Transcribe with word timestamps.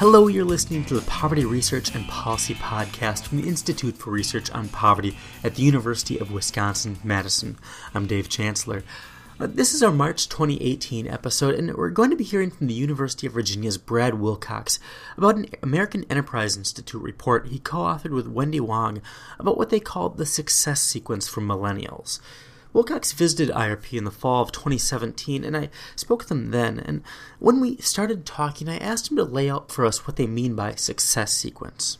Hello, 0.00 0.28
you're 0.28 0.46
listening 0.46 0.86
to 0.86 0.94
the 0.94 1.02
Poverty 1.02 1.44
Research 1.44 1.94
and 1.94 2.08
Policy 2.08 2.54
Podcast 2.54 3.24
from 3.26 3.42
the 3.42 3.46
Institute 3.46 3.98
for 3.98 4.08
Research 4.08 4.50
on 4.50 4.70
Poverty 4.70 5.14
at 5.44 5.56
the 5.56 5.62
University 5.62 6.16
of 6.16 6.32
Wisconsin 6.32 6.96
Madison. 7.04 7.58
I'm 7.94 8.06
Dave 8.06 8.30
Chancellor. 8.30 8.82
Uh, 9.38 9.46
this 9.46 9.74
is 9.74 9.82
our 9.82 9.92
March 9.92 10.30
2018 10.30 11.06
episode, 11.06 11.54
and 11.54 11.74
we're 11.74 11.90
going 11.90 12.08
to 12.08 12.16
be 12.16 12.24
hearing 12.24 12.50
from 12.50 12.66
the 12.66 12.72
University 12.72 13.26
of 13.26 13.34
Virginia's 13.34 13.76
Brad 13.76 14.14
Wilcox 14.14 14.78
about 15.18 15.36
an 15.36 15.48
American 15.62 16.06
Enterprise 16.08 16.56
Institute 16.56 17.02
report 17.02 17.48
he 17.48 17.58
co 17.58 17.80
authored 17.80 18.14
with 18.14 18.26
Wendy 18.26 18.58
Wang 18.58 19.02
about 19.38 19.58
what 19.58 19.68
they 19.68 19.80
called 19.80 20.16
the 20.16 20.24
success 20.24 20.80
sequence 20.80 21.28
for 21.28 21.42
millennials. 21.42 22.20
Wilcox 22.72 23.12
visited 23.12 23.54
IRP 23.54 23.98
in 23.98 24.04
the 24.04 24.10
fall 24.10 24.42
of 24.42 24.52
2017, 24.52 25.44
and 25.44 25.56
I 25.56 25.70
spoke 25.96 26.20
with 26.20 26.28
them 26.28 26.50
then. 26.50 26.78
And 26.78 27.02
when 27.38 27.60
we 27.60 27.76
started 27.78 28.24
talking, 28.24 28.68
I 28.68 28.78
asked 28.78 29.10
him 29.10 29.16
to 29.16 29.24
lay 29.24 29.50
out 29.50 29.70
for 29.70 29.84
us 29.84 30.06
what 30.06 30.16
they 30.16 30.26
mean 30.26 30.54
by 30.54 30.74
success 30.74 31.32
sequence. 31.32 31.98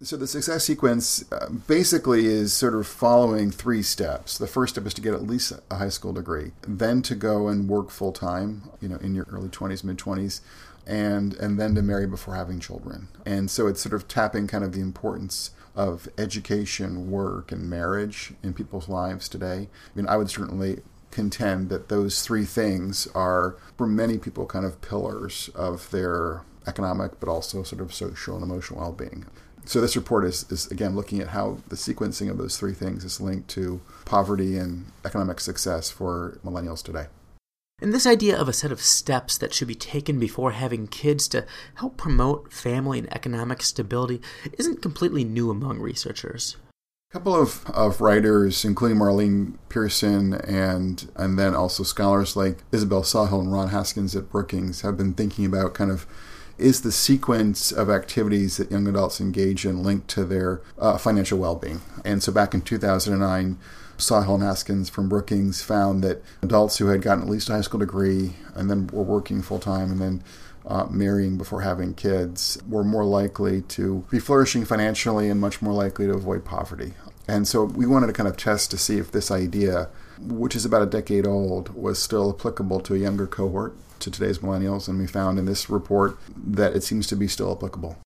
So 0.00 0.16
the 0.16 0.28
success 0.28 0.64
sequence 0.64 1.24
uh, 1.32 1.48
basically 1.66 2.26
is 2.26 2.52
sort 2.52 2.76
of 2.76 2.86
following 2.86 3.50
three 3.50 3.82
steps. 3.82 4.38
The 4.38 4.46
first 4.46 4.74
step 4.74 4.86
is 4.86 4.94
to 4.94 5.00
get 5.00 5.12
at 5.12 5.26
least 5.26 5.52
a 5.70 5.74
high 5.76 5.88
school 5.88 6.12
degree, 6.12 6.52
then 6.62 7.02
to 7.02 7.16
go 7.16 7.48
and 7.48 7.68
work 7.68 7.90
full 7.90 8.12
time, 8.12 8.70
you 8.80 8.88
know, 8.88 8.98
in 8.98 9.16
your 9.16 9.26
early 9.32 9.48
20s, 9.48 9.82
mid 9.82 9.98
20s, 9.98 10.40
and 10.86 11.34
and 11.34 11.58
then 11.58 11.74
to 11.74 11.82
marry 11.82 12.06
before 12.06 12.36
having 12.36 12.60
children. 12.60 13.08
And 13.26 13.50
so 13.50 13.66
it's 13.66 13.80
sort 13.80 13.92
of 13.92 14.06
tapping 14.06 14.46
kind 14.46 14.62
of 14.62 14.72
the 14.72 14.80
importance 14.80 15.50
of 15.78 16.08
education, 16.18 17.08
work, 17.08 17.52
and 17.52 17.70
marriage 17.70 18.32
in 18.42 18.52
people's 18.52 18.88
lives 18.88 19.28
today. 19.28 19.68
I 19.70 19.90
mean, 19.94 20.08
I 20.08 20.16
would 20.16 20.28
certainly 20.28 20.82
contend 21.12 21.68
that 21.70 21.88
those 21.88 22.22
three 22.22 22.44
things 22.44 23.06
are, 23.14 23.56
for 23.76 23.86
many 23.86 24.18
people, 24.18 24.44
kind 24.44 24.66
of 24.66 24.80
pillars 24.82 25.48
of 25.54 25.88
their 25.90 26.42
economic 26.66 27.18
but 27.20 27.28
also 27.30 27.62
sort 27.62 27.80
of 27.80 27.94
social 27.94 28.34
and 28.34 28.42
emotional 28.44 28.80
well 28.80 28.92
being. 28.92 29.24
So 29.64 29.80
this 29.80 29.96
report 29.96 30.24
is, 30.24 30.50
is 30.50 30.66
again 30.66 30.96
looking 30.96 31.20
at 31.20 31.28
how 31.28 31.58
the 31.68 31.76
sequencing 31.76 32.28
of 32.28 32.38
those 32.38 32.58
three 32.58 32.74
things 32.74 33.04
is 33.04 33.20
linked 33.20 33.48
to 33.50 33.80
poverty 34.04 34.58
and 34.58 34.86
economic 35.04 35.40
success 35.40 35.90
for 35.90 36.40
millennials 36.44 36.82
today. 36.82 37.06
And 37.80 37.92
this 37.92 38.06
idea 38.06 38.36
of 38.36 38.48
a 38.48 38.52
set 38.52 38.72
of 38.72 38.80
steps 38.80 39.38
that 39.38 39.54
should 39.54 39.68
be 39.68 39.74
taken 39.76 40.18
before 40.18 40.50
having 40.50 40.88
kids 40.88 41.28
to 41.28 41.46
help 41.74 41.96
promote 41.96 42.52
family 42.52 42.98
and 42.98 43.12
economic 43.14 43.62
stability 43.62 44.20
isn't 44.58 44.82
completely 44.82 45.22
new 45.22 45.50
among 45.50 45.78
researchers. 45.78 46.56
A 47.10 47.12
couple 47.12 47.40
of, 47.40 47.64
of 47.70 48.00
writers, 48.00 48.64
including 48.64 48.98
Marline 48.98 49.58
Pearson 49.68 50.34
and 50.34 51.10
and 51.14 51.38
then 51.38 51.54
also 51.54 51.82
scholars 51.82 52.36
like 52.36 52.58
Isabel 52.72 53.02
Sawhill 53.02 53.40
and 53.40 53.52
Ron 53.52 53.68
Haskins 53.68 54.16
at 54.16 54.30
Brookings, 54.30 54.82
have 54.82 54.96
been 54.96 55.14
thinking 55.14 55.46
about 55.46 55.72
kind 55.72 55.90
of 55.90 56.06
is 56.58 56.82
the 56.82 56.92
sequence 56.92 57.70
of 57.70 57.88
activities 57.88 58.56
that 58.56 58.70
young 58.70 58.86
adults 58.88 59.20
engage 59.20 59.64
in 59.64 59.82
linked 59.84 60.08
to 60.08 60.24
their 60.24 60.60
uh, 60.78 60.98
financial 60.98 61.38
well 61.38 61.54
being. 61.54 61.80
And 62.04 62.22
so 62.22 62.32
back 62.32 62.52
in 62.52 62.60
2009, 62.60 63.58
Sawhill 63.98 64.34
and 64.34 64.42
Haskins 64.42 64.88
from 64.88 65.08
Brookings 65.08 65.62
found 65.62 66.02
that 66.04 66.22
adults 66.42 66.78
who 66.78 66.86
had 66.86 67.02
gotten 67.02 67.24
at 67.24 67.28
least 67.28 67.48
a 67.48 67.52
high 67.52 67.60
school 67.60 67.80
degree 67.80 68.34
and 68.54 68.70
then 68.70 68.86
were 68.88 69.02
working 69.02 69.42
full 69.42 69.58
time 69.58 69.90
and 69.90 70.00
then 70.00 70.22
uh, 70.66 70.86
marrying 70.90 71.36
before 71.36 71.62
having 71.62 71.94
kids 71.94 72.58
were 72.68 72.84
more 72.84 73.04
likely 73.04 73.62
to 73.62 74.04
be 74.10 74.18
flourishing 74.18 74.64
financially 74.64 75.28
and 75.28 75.40
much 75.40 75.62
more 75.62 75.72
likely 75.72 76.06
to 76.06 76.12
avoid 76.12 76.44
poverty. 76.44 76.94
And 77.26 77.46
so 77.46 77.64
we 77.64 77.86
wanted 77.86 78.06
to 78.06 78.12
kind 78.12 78.28
of 78.28 78.36
test 78.36 78.70
to 78.70 78.78
see 78.78 78.98
if 78.98 79.10
this 79.10 79.30
idea, 79.30 79.88
which 80.18 80.56
is 80.56 80.64
about 80.64 80.82
a 80.82 80.86
decade 80.86 81.26
old, 81.26 81.74
was 81.74 81.98
still 81.98 82.30
applicable 82.30 82.80
to 82.80 82.94
a 82.94 82.98
younger 82.98 83.26
cohort 83.26 83.76
to 84.00 84.10
today's 84.10 84.38
millennials, 84.38 84.88
and 84.88 84.98
we 84.98 85.06
found 85.06 85.38
in 85.38 85.44
this 85.44 85.68
report 85.68 86.18
that 86.36 86.74
it 86.74 86.82
seems 86.82 87.06
to 87.08 87.16
be 87.16 87.28
still 87.28 87.52
applicable. 87.52 87.98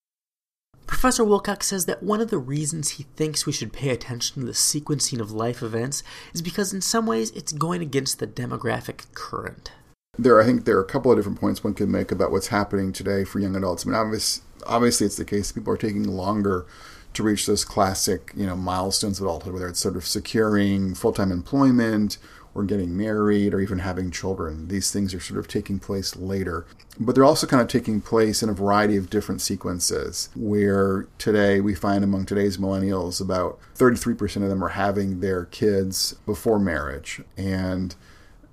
Professor 0.93 1.25
Wilcox 1.25 1.69
says 1.69 1.86
that 1.86 2.03
one 2.03 2.20
of 2.20 2.29
the 2.29 2.36
reasons 2.36 2.91
he 2.91 3.05
thinks 3.17 3.47
we 3.47 3.53
should 3.53 3.73
pay 3.73 3.89
attention 3.89 4.42
to 4.42 4.47
the 4.47 4.53
sequencing 4.53 5.20
of 5.20 5.33
life 5.33 5.63
events 5.63 6.03
is 6.35 6.42
because, 6.42 6.75
in 6.75 6.83
some 6.83 7.07
ways, 7.07 7.30
it's 7.30 7.51
going 7.51 7.80
against 7.80 8.19
the 8.19 8.27
demographic 8.27 9.07
current. 9.14 9.73
There, 10.19 10.39
I 10.39 10.45
think 10.45 10.64
there 10.64 10.77
are 10.77 10.83
a 10.83 10.85
couple 10.85 11.11
of 11.11 11.17
different 11.17 11.41
points 11.41 11.64
one 11.64 11.73
could 11.73 11.89
make 11.89 12.13
about 12.13 12.31
what's 12.31 12.48
happening 12.48 12.92
today 12.92 13.25
for 13.25 13.41
young 13.41 13.57
adults. 13.57 13.86
I 13.86 13.89
mean, 13.89 13.98
obvious, 13.98 14.42
obviously, 14.67 15.07
it's 15.07 15.17
the 15.17 15.25
case 15.25 15.51
people 15.51 15.73
are 15.73 15.79
taking 15.79 16.05
longer 16.05 16.67
to 17.14 17.23
reach 17.23 17.47
those 17.47 17.64
classic, 17.64 18.31
you 18.36 18.47
know, 18.47 18.55
milestones 18.55 19.19
of 19.19 19.25
adulthood, 19.25 19.55
whether 19.55 19.69
it's 19.69 19.81
sort 19.81 19.97
of 19.97 20.07
securing 20.07 20.95
full-time 20.95 21.33
employment 21.33 22.19
or 22.55 22.64
getting 22.64 22.96
married 22.96 23.55
or 23.55 23.61
even 23.61 23.79
having 23.79 24.11
children. 24.11 24.68
These 24.68 24.90
things 24.90 25.14
are 25.14 25.20
sort 25.20 25.39
of 25.39 25.48
taking 25.48 25.79
place 25.79 26.17
later. 26.17 26.67
But 27.01 27.14
they're 27.14 27.24
also 27.24 27.46
kind 27.46 27.63
of 27.63 27.68
taking 27.68 28.01
place 28.01 28.42
in 28.42 28.48
a 28.48 28.55
variety 28.55 28.96
of 28.96 29.08
different 29.08 29.40
sequences, 29.40 30.29
where 30.36 31.07
today 31.18 31.61
we 31.61 31.74
find 31.74 32.05
among 32.05 32.27
today's 32.27 32.58
millennials 32.58 33.20
about 33.20 33.58
33% 33.77 34.42
of 34.42 34.48
them 34.48 34.63
are 34.63 34.68
having 34.68 35.20
their 35.20 35.46
kids 35.46 36.14
before 36.27 36.58
marriage. 36.58 37.23
And 37.36 37.95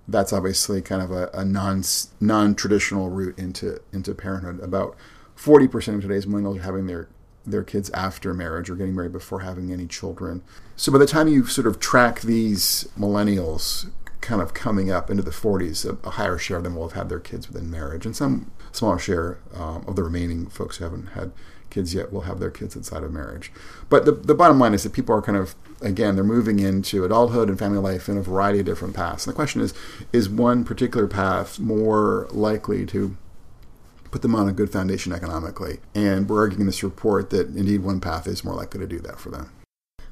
that's 0.08 0.34
obviously 0.34 0.82
kind 0.82 1.02
of 1.02 1.12
a, 1.12 1.30
a 1.34 1.46
non 1.46 1.84
non 2.20 2.56
traditional 2.56 3.10
route 3.10 3.38
into 3.38 3.80
into 3.92 4.16
parenthood. 4.16 4.60
About 4.62 4.96
40% 5.38 5.96
of 5.96 6.02
today's 6.02 6.26
millennials 6.26 6.58
are 6.60 6.64
having 6.64 6.88
their 6.88 7.08
their 7.52 7.64
kids 7.64 7.90
after 7.92 8.34
marriage 8.34 8.70
or 8.70 8.76
getting 8.76 8.96
married 8.96 9.12
before 9.12 9.42
having 9.42 9.72
any 9.72 9.88
children. 9.88 10.42
So 10.76 10.92
by 10.92 10.98
the 10.98 11.06
time 11.06 11.28
you 11.28 11.46
sort 11.46 11.68
of 11.68 11.80
track 11.80 12.22
these 12.22 12.88
millennials 12.98 13.90
kind 14.22 14.42
of 14.42 14.54
coming 14.54 14.92
up 14.92 15.10
into 15.10 15.24
the 15.24 15.32
40s, 15.32 15.86
a, 15.86 16.08
a 16.08 16.12
higher 16.12 16.38
share 16.38 16.58
of 16.58 16.64
them 16.64 16.76
will 16.76 16.88
have 16.90 16.98
had 16.98 17.10
their 17.10 17.20
kids 17.20 17.48
within 17.48 17.72
marriage, 17.72 18.06
and 18.06 18.16
some 18.16 18.52
smaller 18.72 19.00
share 19.00 19.40
um, 19.56 19.84
of 19.88 19.96
the 19.96 20.04
remaining 20.04 20.48
folks 20.48 20.78
who 20.78 20.84
haven't 20.84 21.08
had 21.08 21.32
kids 21.70 21.94
yet 21.94 22.12
will 22.12 22.22
have 22.22 22.40
their 22.40 22.50
kids 22.50 22.76
outside 22.76 23.04
of 23.04 23.12
marriage. 23.12 23.52
But 23.90 24.06
the, 24.06 24.12
the 24.12 24.36
bottom 24.36 24.60
line 24.60 24.74
is 24.74 24.84
that 24.84 24.94
people 24.94 25.16
are 25.16 25.22
kind 25.22 25.38
of, 25.38 25.56
again, 25.82 26.16
they're 26.16 26.24
moving 26.24 26.60
into 26.60 27.06
adulthood 27.06 27.50
and 27.50 27.60
family 27.60 27.80
life 27.80 28.10
in 28.10 28.18
a 28.18 28.22
variety 28.22 28.60
of 28.60 28.66
different 28.66 28.96
paths. 28.96 29.26
And 29.26 29.34
the 29.34 29.36
question 29.36 29.62
is, 29.62 29.74
is 30.12 30.30
one 30.30 30.64
particular 30.64 31.08
path 31.08 31.60
more 31.60 32.28
likely 32.32 32.86
to 32.88 33.18
put 34.12 34.22
them 34.22 34.36
on 34.36 34.48
a 34.48 34.54
good 34.54 34.72
foundation 34.72 35.14
economically. 35.14 35.80
And 35.94 36.30
we're 36.30 36.40
arguing 36.40 36.62
in 36.62 36.68
this 36.68 36.84
report 36.84 37.30
that 37.30 37.48
indeed 37.48 37.84
one 37.84 38.00
path 38.00 38.28
is 38.28 38.44
more 38.44 38.56
likely 38.56 38.80
to 38.80 38.88
do 38.88 39.00
that 39.00 39.20
for 39.20 39.30
them. 39.30 39.52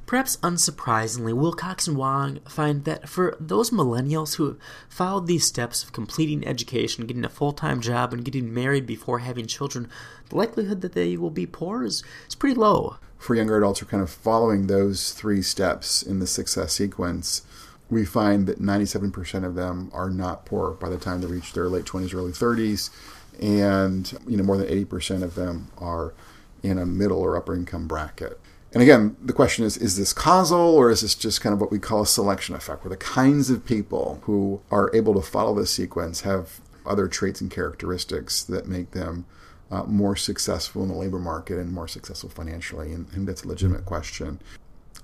Perhaps 0.08 0.38
unsurprisingly, 0.38 1.34
Wilcox 1.34 1.86
and 1.86 1.94
Wang 1.94 2.40
find 2.48 2.84
that 2.84 3.10
for 3.10 3.36
those 3.38 3.68
millennials 3.68 4.36
who 4.36 4.46
have 4.46 4.56
followed 4.88 5.26
these 5.26 5.46
steps 5.46 5.84
of 5.84 5.92
completing 5.92 6.46
education, 6.46 7.06
getting 7.06 7.26
a 7.26 7.28
full 7.28 7.52
time 7.52 7.82
job, 7.82 8.14
and 8.14 8.24
getting 8.24 8.54
married 8.54 8.86
before 8.86 9.18
having 9.18 9.46
children, 9.46 9.86
the 10.30 10.36
likelihood 10.36 10.80
that 10.80 10.94
they 10.94 11.18
will 11.18 11.28
be 11.28 11.44
poor 11.44 11.84
is, 11.84 12.02
is 12.26 12.34
pretty 12.34 12.54
low. 12.54 12.96
For 13.18 13.34
younger 13.34 13.58
adults 13.58 13.80
who 13.80 13.86
are 13.86 13.90
kind 13.90 14.02
of 14.02 14.08
following 14.08 14.66
those 14.66 15.12
three 15.12 15.42
steps 15.42 16.02
in 16.02 16.20
the 16.20 16.26
success 16.26 16.72
sequence, 16.72 17.42
we 17.90 18.06
find 18.06 18.46
that 18.46 18.62
97% 18.62 19.44
of 19.44 19.56
them 19.56 19.90
are 19.92 20.08
not 20.08 20.46
poor 20.46 20.70
by 20.70 20.88
the 20.88 20.96
time 20.96 21.20
they 21.20 21.26
reach 21.26 21.52
their 21.52 21.68
late 21.68 21.84
20s, 21.84 22.14
early 22.14 22.32
30s 22.32 22.88
and 23.40 24.18
you 24.26 24.36
know 24.36 24.44
more 24.44 24.56
than 24.56 24.66
80% 24.66 25.22
of 25.22 25.34
them 25.34 25.70
are 25.78 26.14
in 26.62 26.78
a 26.78 26.86
middle 26.86 27.20
or 27.20 27.36
upper 27.36 27.54
income 27.54 27.86
bracket. 27.86 28.40
And 28.72 28.82
again, 28.82 29.16
the 29.22 29.32
question 29.32 29.64
is 29.64 29.76
is 29.76 29.96
this 29.96 30.12
causal 30.12 30.58
or 30.58 30.90
is 30.90 31.00
this 31.00 31.14
just 31.14 31.40
kind 31.40 31.54
of 31.54 31.60
what 31.60 31.70
we 31.70 31.78
call 31.78 32.02
a 32.02 32.06
selection 32.06 32.54
effect, 32.54 32.84
where 32.84 32.90
the 32.90 32.96
kinds 32.96 33.50
of 33.50 33.64
people 33.64 34.20
who 34.24 34.60
are 34.70 34.94
able 34.94 35.14
to 35.14 35.22
follow 35.22 35.54
this 35.54 35.70
sequence 35.70 36.22
have 36.22 36.60
other 36.84 37.08
traits 37.08 37.40
and 37.40 37.50
characteristics 37.50 38.42
that 38.44 38.66
make 38.66 38.90
them 38.92 39.26
uh, 39.70 39.84
more 39.84 40.16
successful 40.16 40.82
in 40.82 40.88
the 40.88 40.94
labor 40.94 41.18
market 41.18 41.58
and 41.58 41.72
more 41.72 41.88
successful 41.88 42.28
financially? 42.28 42.92
And, 42.92 43.06
and 43.12 43.26
that's 43.26 43.44
a 43.44 43.48
legitimate 43.48 43.86
question. 43.86 44.40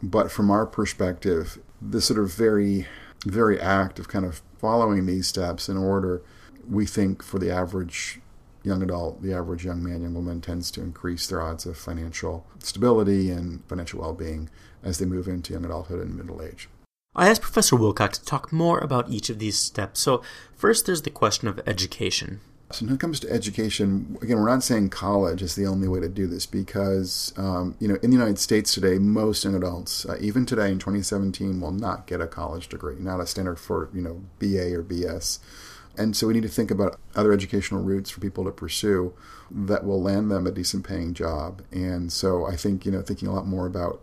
But 0.03 0.31
from 0.31 0.51
our 0.51 0.67
perspective, 0.67 1.59
this 1.81 2.07
sort 2.07 2.21
of 2.21 2.35
very, 2.35 2.87
very 3.25 3.59
act 3.59 3.99
of 3.99 4.09
kind 4.09 4.27
of 4.27 4.43
following 4.59 5.07
these 5.07 5.27
steps 5.27 5.69
in 5.69 5.79
order, 5.79 6.23
we 6.69 6.85
think 6.85 7.23
for 7.23 7.39
the 7.39 7.51
average 7.51 8.21
young 8.65 8.83
adult, 8.83 9.23
the 9.23 9.33
average 9.33 9.65
young 9.65 9.83
man, 9.83 10.03
young 10.03 10.15
woman 10.15 10.41
tends 10.41 10.71
to 10.73 10.81
increase 10.81 11.27
their 11.27 11.41
odds 11.41 11.67
of 11.67 11.77
financial 11.77 12.47
stability 12.59 13.31
and 13.31 13.65
financial 13.67 14.01
well 14.01 14.15
being 14.15 14.49
as 14.83 14.99
they 14.99 15.05
move 15.05 15.29
into 15.29 15.53
young 15.53 15.65
adulthood 15.65 16.01
and 16.01 16.17
middle 16.17 16.43
age. 16.43 16.69
I 17.17 17.29
asked 17.29 17.43
Professor 17.43 17.77
Wilcox 17.77 18.19
to 18.19 18.25
talk 18.25 18.53
more 18.53 18.79
about 18.79 19.09
each 19.09 19.31
of 19.31 19.39
these 19.39 19.57
steps. 19.57 20.01
So, 20.01 20.23
first, 20.57 20.87
there's 20.87 21.03
the 21.03 21.11
question 21.11 21.47
of 21.47 21.61
education. 21.65 22.41
So, 22.73 22.85
when 22.85 22.95
it 22.95 23.01
comes 23.01 23.21
to 23.21 23.31
education, 23.31 24.19
again, 24.21 24.39
we're 24.39 24.49
not 24.49 24.65
saying 24.65 24.89
college 24.89 25.41
is 25.41 25.55
the 25.55 25.67
only 25.67 25.87
way 25.87 26.01
to 26.01 26.09
do 26.09 26.27
this 26.27 26.45
because, 26.45 27.33
um, 27.37 27.77
you 27.79 27.87
know, 27.87 27.97
in 28.03 28.11
the 28.11 28.17
United 28.17 28.41
States 28.41 28.75
today, 28.75 28.99
most 28.99 29.45
young 29.45 29.55
adults, 29.55 30.05
uh, 30.07 30.17
even 30.21 30.45
today 30.45 30.73
in 30.73 30.81
2017, 30.81 31.61
will 31.61 31.71
not 31.71 32.09
get 32.09 32.21
a 32.21 32.27
college 32.27 32.69
degree, 32.69 32.97
not 32.99 33.21
a 33.21 33.27
standard 33.29 33.61
for, 33.61 33.91
you 33.95 34.03
know, 34.03 34.23
BA 34.41 34.75
or 34.75 34.83
BS. 34.83 35.39
And 35.97 36.17
so 36.17 36.27
we 36.27 36.35
need 36.35 36.43
to 36.43 36.49
think 36.49 36.71
about 36.71 36.99
other 37.15 37.33
educational 37.33 37.83
routes 37.83 38.11
for 38.11 38.21
people 38.21 38.45
to 38.45 38.51
pursue 38.51 39.15
that 39.51 39.85
will 39.85 40.03
land 40.03 40.31
them 40.31 40.47
a 40.47 40.51
decent 40.51 40.87
paying 40.87 41.15
job. 41.15 41.63
And 41.71 42.13
so 42.13 42.47
I 42.47 42.57
think, 42.57 42.85
you 42.85 42.93
know, 42.93 43.03
thinking 43.03 43.29
a 43.29 43.33
lot 43.33 43.47
more 43.47 43.67
about 43.67 44.03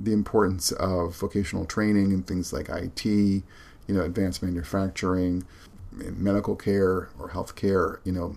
the 0.00 0.12
importance 0.12 0.72
of 0.72 1.16
vocational 1.16 1.64
training 1.64 2.12
and 2.12 2.26
things 2.26 2.52
like 2.52 2.68
IT, 2.68 3.04
you 3.04 3.42
know, 3.88 4.02
advanced 4.02 4.42
manufacturing, 4.42 5.44
medical 5.92 6.56
care 6.56 7.08
or 7.18 7.28
health 7.32 7.54
care, 7.54 8.00
you 8.04 8.12
know, 8.12 8.36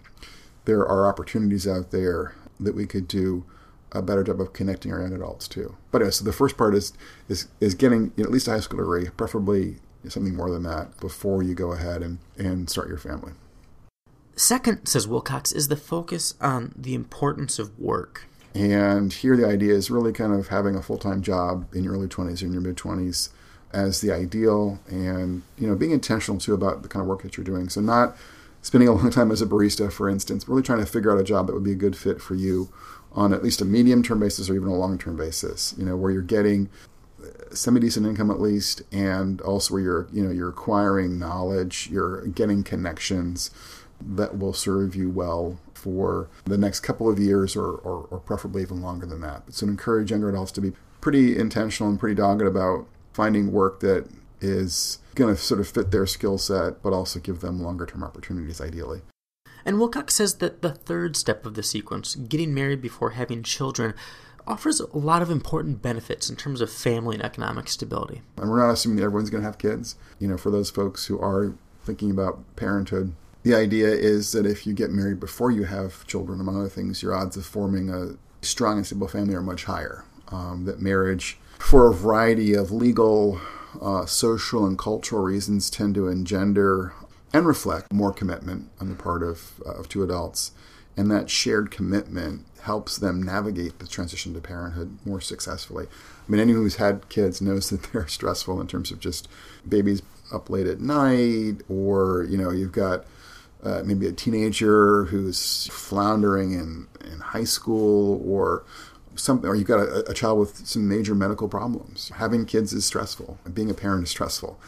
there 0.66 0.86
are 0.86 1.08
opportunities 1.08 1.68
out 1.68 1.92
there 1.92 2.36
that 2.60 2.76
we 2.76 2.86
could 2.86 3.08
do 3.08 3.46
a 3.92 4.02
better 4.02 4.24
job 4.24 4.42
of 4.42 4.54
connecting 4.54 4.92
our 4.92 5.02
young 5.02 5.14
adults 5.14 5.48
to. 5.48 5.76
But 5.92 6.02
anyway, 6.02 6.12
so 6.12 6.26
the 6.26 6.34
first 6.34 6.58
part 6.58 6.76
is 6.76 6.94
is 7.30 7.48
is 7.60 7.74
getting 7.74 8.12
you 8.16 8.24
know, 8.24 8.26
at 8.26 8.32
least 8.32 8.48
a 8.48 8.52
high 8.52 8.60
school 8.60 8.80
degree, 8.80 9.10
preferably 9.16 9.78
something 10.12 10.36
more 10.36 10.50
than 10.50 10.63
that, 10.63 11.00
before 11.00 11.44
you 11.44 11.54
go 11.54 11.71
ahead 11.71 12.01
and, 12.01 12.19
and 12.38 12.69
start 12.69 12.88
your 12.88 12.98
family. 12.98 13.33
Second, 14.36 14.86
says 14.86 15.07
Wilcox, 15.07 15.51
is 15.51 15.68
the 15.68 15.75
focus 15.75 16.36
on 16.39 16.74
the 16.77 16.94
importance 16.94 17.57
of 17.57 17.77
work. 17.80 18.25
And 18.54 19.12
here 19.12 19.36
the 19.36 19.48
idea 19.48 19.74
is 19.74 19.92
really 19.92 20.13
kind 20.13 20.33
of 20.33 20.48
having 20.48 20.75
a 20.75 20.81
full 20.81 20.98
time 20.98 21.21
job 21.21 21.68
in 21.74 21.83
your 21.83 21.94
early 21.94 22.07
20s 22.07 22.42
or 22.42 22.45
in 22.45 22.54
your 22.54 22.62
mid 22.62 22.75
20s 22.75 23.30
as 23.74 24.01
the 24.01 24.12
ideal 24.12 24.80
and 24.88 25.44
you 25.57 25.68
know 25.68 25.75
being 25.75 25.92
intentional 25.92 26.39
too 26.39 26.53
about 26.53 26.83
the 26.83 26.88
kind 26.88 27.01
of 27.01 27.07
work 27.07 27.21
that 27.21 27.36
you're 27.36 27.44
doing 27.44 27.68
so 27.68 27.81
not 27.81 28.15
spending 28.62 28.88
a 28.88 28.94
long 28.94 29.10
time 29.10 29.30
as 29.30 29.42
a 29.42 29.45
barista 29.45 29.92
for 29.92 30.10
instance 30.10 30.48
really 30.48 30.62
trying 30.62 30.80
to 30.80 30.86
figure 30.86 31.12
out 31.12 31.19
a 31.19 31.24
job 31.24 31.48
that 31.48 31.53
would 31.53 31.63
be 31.63 31.74
a 31.74 31.75
good 31.75 31.95
fit 31.95 32.21
for 32.21 32.33
you 32.33 32.69
on 33.12 33.33
at 33.33 33.44
least 33.44 33.60
a 33.60 33.65
medium 33.65 34.01
term 34.01 34.19
basis 34.19 34.50
or 34.50 34.56
even 34.56 34.69
a 34.69 34.75
long 34.75 34.98
term 34.98 35.18
basis 35.18 35.75
you 35.77 35.86
know 35.86 35.98
where 35.98 36.12
you're 36.12 36.21
getting 36.21 36.69
semi 37.56 37.80
decent 37.80 38.06
income 38.06 38.32
at 38.32 38.40
least 38.40 38.82
and 38.92 39.42
also 39.42 39.74
where 39.74 39.84
you're 39.84 40.08
you 40.12 40.24
know 40.24 40.32
you're 40.32 40.50
acquiring 40.50 41.20
knowledge 41.20 41.90
you're 41.92 42.26
getting 42.28 42.64
connections 42.64 43.52
that 44.00 44.38
will 44.38 44.54
serve 44.54 44.96
you 44.96 45.10
well 45.10 45.58
for 45.74 46.28
the 46.46 46.58
next 46.58 46.82
couple 46.82 47.10
of 47.10 47.18
years 47.20 47.56
or, 47.56 47.70
or, 47.70 48.08
or 48.12 48.20
preferably 48.20 48.62
even 48.62 48.82
longer 48.82 49.06
than 49.06 49.22
that 49.22 49.44
so 49.50 49.66
encourage 49.66 50.12
younger 50.12 50.30
adults 50.30 50.52
to 50.52 50.62
be 50.62 50.74
pretty 51.02 51.38
intentional 51.38 51.90
and 51.90 52.00
pretty 52.00 52.16
dogged 52.16 52.42
about 52.42 52.88
finding 53.14 53.52
work 53.52 53.80
that 53.80 54.08
is 54.42 55.00
going 55.16 55.34
to 55.34 55.42
sort 55.42 55.60
of 55.60 55.68
fit 55.68 55.92
their 55.92 56.06
skill 56.06 56.38
set, 56.38 56.82
but 56.82 56.94
also 56.94 57.20
give 57.20 57.42
them 57.42 57.62
longer 57.62 57.86
term 57.86 58.04
opportunities, 58.04 58.62
ideally. 58.62 59.02
And 59.66 59.80
Wilcox 59.80 60.16
says 60.16 60.36
that 60.36 60.62
the 60.62 60.72
third 60.72 61.18
step 61.18 61.46
of 61.46 61.56
the 61.56 61.64
sequence, 61.64 62.16
getting 62.16 62.54
married 62.54 62.82
before 62.82 63.12
having 63.12 63.44
children, 63.44 63.94
offers 64.48 64.80
a 64.80 64.98
lot 64.98 65.22
of 65.22 65.30
important 65.30 65.82
benefits 65.82 66.30
in 66.30 66.36
terms 66.36 66.62
of 66.62 66.72
family 66.72 67.16
and 67.16 67.24
economic 67.24 67.68
stability. 67.68 68.22
And 68.38 68.50
we're 68.50 68.66
not 68.66 68.72
assuming 68.72 68.98
that 68.98 69.04
everyone's 69.04 69.30
going 69.30 69.44
to 69.44 69.48
have 69.48 69.58
kids. 69.58 69.96
You 70.20 70.28
know, 70.28 70.38
for 70.38 70.50
those 70.50 70.70
folks 70.70 71.06
who 71.06 71.20
are 71.20 71.54
thinking 71.84 72.10
about 72.10 72.40
parenthood, 72.56 73.14
the 73.44 73.56
idea 73.56 73.88
is 73.88 74.32
that 74.32 74.46
if 74.46 74.66
you 74.66 74.74
get 74.74 74.92
married 74.92 75.20
before 75.20 75.52
you 75.52 75.64
have 75.64 76.06
children, 76.08 76.42
among 76.42 76.58
other 76.58 76.70
things, 76.70 77.02
your 77.02 77.14
odds 77.14 77.38
of 77.38 77.46
forming 77.46 77.90
a 77.90 78.18
strong 78.46 78.78
and 78.78 78.86
stable 78.86 79.08
family 79.08 79.36
are 79.36 79.42
much 79.42 79.66
higher. 79.66 80.04
Um, 80.30 80.66
that 80.66 80.82
marriage 80.82 81.38
for 81.58 81.90
a 81.90 81.94
variety 81.94 82.54
of 82.54 82.72
legal, 82.72 83.40
uh, 83.82 84.06
social, 84.06 84.66
and 84.66 84.78
cultural 84.78 85.24
reasons, 85.24 85.70
tend 85.70 85.96
to 85.96 86.08
engender 86.08 86.94
and 87.34 87.48
reflect 87.48 87.94
more 87.94 88.12
commitment 88.12 88.70
on 88.80 88.90
the 88.90 88.96
part 88.96 89.24
of, 89.24 89.62
uh, 89.66 89.72
of 89.72 89.88
two 89.88 90.04
adults. 90.04 90.52
And 90.98 91.12
that 91.12 91.30
shared 91.30 91.72
commitment 91.72 92.46
helps 92.64 92.98
them 92.98 93.24
navigate 93.24 93.80
the 93.80 93.88
transition 93.88 94.34
to 94.34 94.42
parenthood 94.42 94.98
more 95.06 95.22
successfully. 95.22 95.86
I 95.86 96.32
mean, 96.32 96.42
anyone 96.42 96.64
who's 96.64 96.76
had 96.78 97.08
kids 97.08 97.40
knows 97.40 97.70
that 97.70 97.84
they're 97.94 98.08
stressful 98.08 98.60
in 98.60 98.68
terms 98.68 98.92
of 98.92 99.00
just 99.00 99.30
babies 99.68 100.02
up 100.34 100.50
late 100.50 100.68
at 100.68 100.82
night, 100.82 101.62
or, 101.70 102.26
you 102.30 102.38
know, 102.38 102.52
you've 102.52 102.74
got 102.74 103.06
uh, 103.64 103.84
maybe 103.86 104.08
a 104.08 104.12
teenager 104.12 105.06
who's 105.06 105.68
floundering 105.68 106.52
in, 106.54 106.88
in 107.10 107.20
high 107.20 107.44
school, 107.44 108.22
or 108.26 108.64
something, 109.20 109.50
or 109.50 109.56
you've 109.56 109.68
got 109.68 109.80
a, 109.80 110.10
a, 110.10 110.14
child 110.14 110.40
with 110.40 110.68
some 110.68 110.88
major 110.88 111.16
medical 111.16 111.48
problems. 111.48 112.10
Having 112.16 112.46
kids 112.46 112.74
is 112.74 112.86
stressful. 112.86 113.38
And 113.46 113.54
being 113.54 113.70
a 113.70 113.74
parent 113.74 114.04
is 114.04 114.10
stressful. 114.10 114.60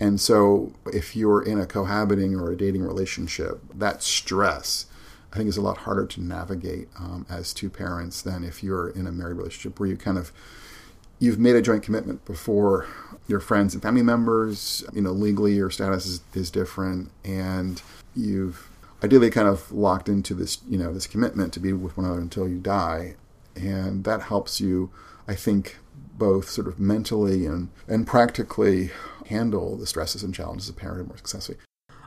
And 0.00 0.20
so, 0.20 0.72
if 0.92 1.14
you're 1.14 1.42
in 1.42 1.60
a 1.60 1.66
cohabiting 1.66 2.34
or 2.34 2.50
a 2.50 2.56
dating 2.56 2.82
relationship, 2.82 3.60
that 3.74 4.02
stress, 4.02 4.86
I 5.34 5.38
think, 5.38 5.48
is 5.48 5.56
a 5.56 5.62
lot 5.62 5.78
harder 5.78 6.06
to 6.06 6.22
navigate 6.22 6.88
um, 6.98 7.26
as 7.28 7.52
two 7.52 7.68
parents 7.68 8.22
than 8.22 8.44
if 8.44 8.62
you're 8.62 8.88
in 8.90 9.06
a 9.06 9.12
married 9.12 9.36
relationship 9.36 9.80
where 9.80 9.88
you 9.88 9.96
kind 9.96 10.16
of 10.16 10.32
you've 11.18 11.38
made 11.38 11.56
a 11.56 11.62
joint 11.62 11.82
commitment 11.82 12.24
before 12.24 12.86
your 13.26 13.40
friends 13.40 13.74
and 13.74 13.82
family 13.82 14.02
members. 14.02 14.84
You 14.92 15.02
know, 15.02 15.12
legally 15.12 15.54
your 15.54 15.70
status 15.70 16.06
is, 16.06 16.20
is 16.34 16.50
different, 16.50 17.10
and 17.24 17.82
you've 18.14 18.70
ideally 19.02 19.30
kind 19.30 19.48
of 19.48 19.70
locked 19.72 20.08
into 20.08 20.34
this 20.34 20.58
you 20.68 20.78
know 20.78 20.92
this 20.92 21.06
commitment 21.06 21.52
to 21.52 21.60
be 21.60 21.72
with 21.72 21.96
one 21.96 22.06
another 22.06 22.22
until 22.22 22.48
you 22.48 22.58
die 22.58 23.16
and 23.56 24.04
that 24.04 24.22
helps 24.22 24.60
you, 24.60 24.90
I 25.28 25.34
think, 25.34 25.78
both 26.16 26.48
sort 26.48 26.66
of 26.66 26.78
mentally 26.78 27.46
and, 27.46 27.70
and 27.88 28.06
practically 28.06 28.90
handle 29.26 29.76
the 29.76 29.86
stresses 29.86 30.22
and 30.22 30.34
challenges 30.34 30.68
of 30.68 30.76
parenthood 30.76 31.08
more 31.08 31.16
successfully. 31.16 31.58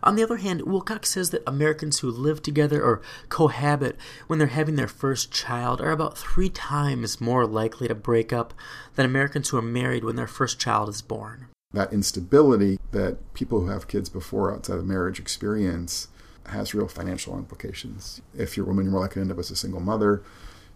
On 0.07 0.15
the 0.15 0.23
other 0.23 0.37
hand, 0.37 0.61
Wilcox 0.61 1.09
says 1.09 1.31
that 1.31 1.43
Americans 1.45 1.99
who 1.99 2.09
live 2.09 2.41
together 2.41 2.81
or 2.81 3.01
cohabit 3.27 3.97
when 4.27 4.39
they're 4.39 4.47
having 4.47 4.77
their 4.77 4.87
first 4.87 5.33
child 5.33 5.81
are 5.81 5.91
about 5.91 6.17
three 6.17 6.47
times 6.47 7.19
more 7.19 7.45
likely 7.45 7.89
to 7.89 7.93
break 7.93 8.31
up 8.31 8.53
than 8.95 9.05
Americans 9.05 9.49
who 9.49 9.57
are 9.57 9.61
married 9.61 10.05
when 10.05 10.15
their 10.15 10.25
first 10.25 10.61
child 10.61 10.87
is 10.87 11.01
born. 11.01 11.47
That 11.73 11.91
instability 11.91 12.79
that 12.91 13.17
people 13.33 13.59
who 13.59 13.67
have 13.67 13.89
kids 13.89 14.07
before 14.07 14.53
outside 14.53 14.77
of 14.77 14.85
marriage 14.85 15.19
experience 15.19 16.07
has 16.45 16.73
real 16.73 16.87
financial 16.87 17.37
implications. 17.37 18.21
If 18.33 18.55
you're 18.55 18.65
a 18.65 18.69
woman, 18.69 18.85
you're 18.85 18.93
more 18.93 19.01
likely 19.01 19.15
to 19.15 19.21
end 19.23 19.31
up 19.33 19.39
as 19.39 19.51
a 19.51 19.57
single 19.57 19.81
mother. 19.81 20.23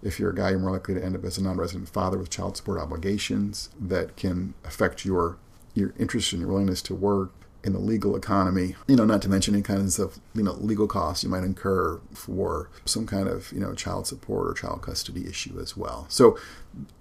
If 0.04 0.20
you're 0.20 0.32
a 0.32 0.36
guy, 0.36 0.50
you're 0.50 0.60
more 0.60 0.72
likely 0.72 0.96
to 0.96 1.06
end 1.06 1.16
up 1.16 1.24
as 1.24 1.38
a 1.38 1.44
non-resident 1.44 1.88
father 1.88 2.18
with 2.18 2.30
child 2.30 2.58
support 2.58 2.82
obligations 2.82 3.70
that 3.80 4.18
can 4.18 4.56
affect 4.66 5.06
your 5.06 5.38
your 5.74 5.94
interest 5.98 6.34
and 6.34 6.42
your 6.42 6.50
willingness 6.50 6.82
to 6.82 6.94
work 6.94 7.32
in 7.64 7.74
the 7.74 7.80
legal 7.80 8.16
economy. 8.16 8.76
You 8.88 8.96
know, 8.96 9.06
not 9.06 9.22
to 9.24 9.30
mention 9.30 9.54
any 9.54 9.64
kinds 9.64 10.00
of 10.00 10.20
you 10.34 10.44
know 10.44 10.54
legal 10.54 10.88
costs 10.88 11.24
you 11.24 11.30
might 11.30 11.44
incur 11.44 12.00
for 12.14 12.70
some 12.86 13.06
kind 13.06 13.28
of 13.28 13.52
you 13.52 13.60
know 13.60 13.74
child 13.74 14.08
support 14.08 14.48
or 14.48 14.54
child 14.54 14.82
custody 14.82 15.28
issue 15.28 15.60
as 15.60 15.78
well. 15.78 16.06
So, 16.10 16.38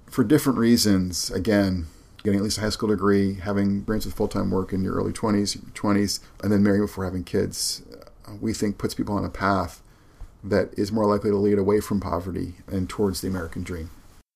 for 0.06 0.24
different 0.24 0.58
reasons, 0.58 1.30
again, 1.30 1.86
getting 2.22 2.38
at 2.38 2.44
least 2.44 2.58
a 2.58 2.62
high 2.62 2.70
school 2.70 2.88
degree, 2.88 3.34
having 3.34 3.78
experience 3.78 4.04
with 4.04 4.14
full 4.14 4.28
time 4.28 4.50
work 4.50 4.72
in 4.72 4.82
your 4.82 4.94
early 4.94 5.12
20s, 5.12 5.58
20s, 5.72 6.20
and 6.42 6.52
then 6.52 6.62
marrying 6.62 6.84
before 6.84 7.04
having 7.04 7.24
kids, 7.24 7.82
uh, 8.26 8.34
we 8.40 8.52
think 8.52 8.78
puts 8.78 8.94
people 8.94 9.14
on 9.14 9.24
a 9.24 9.30
path 9.30 9.82
that 10.42 10.72
is 10.78 10.90
more 10.90 11.06
likely 11.06 11.30
to 11.30 11.36
lead 11.36 11.58
away 11.58 11.80
from 11.80 12.00
poverty 12.00 12.54
and 12.66 12.88
towards 12.88 13.20
the 13.20 13.28
American 13.28 13.62
dream. 13.62 13.90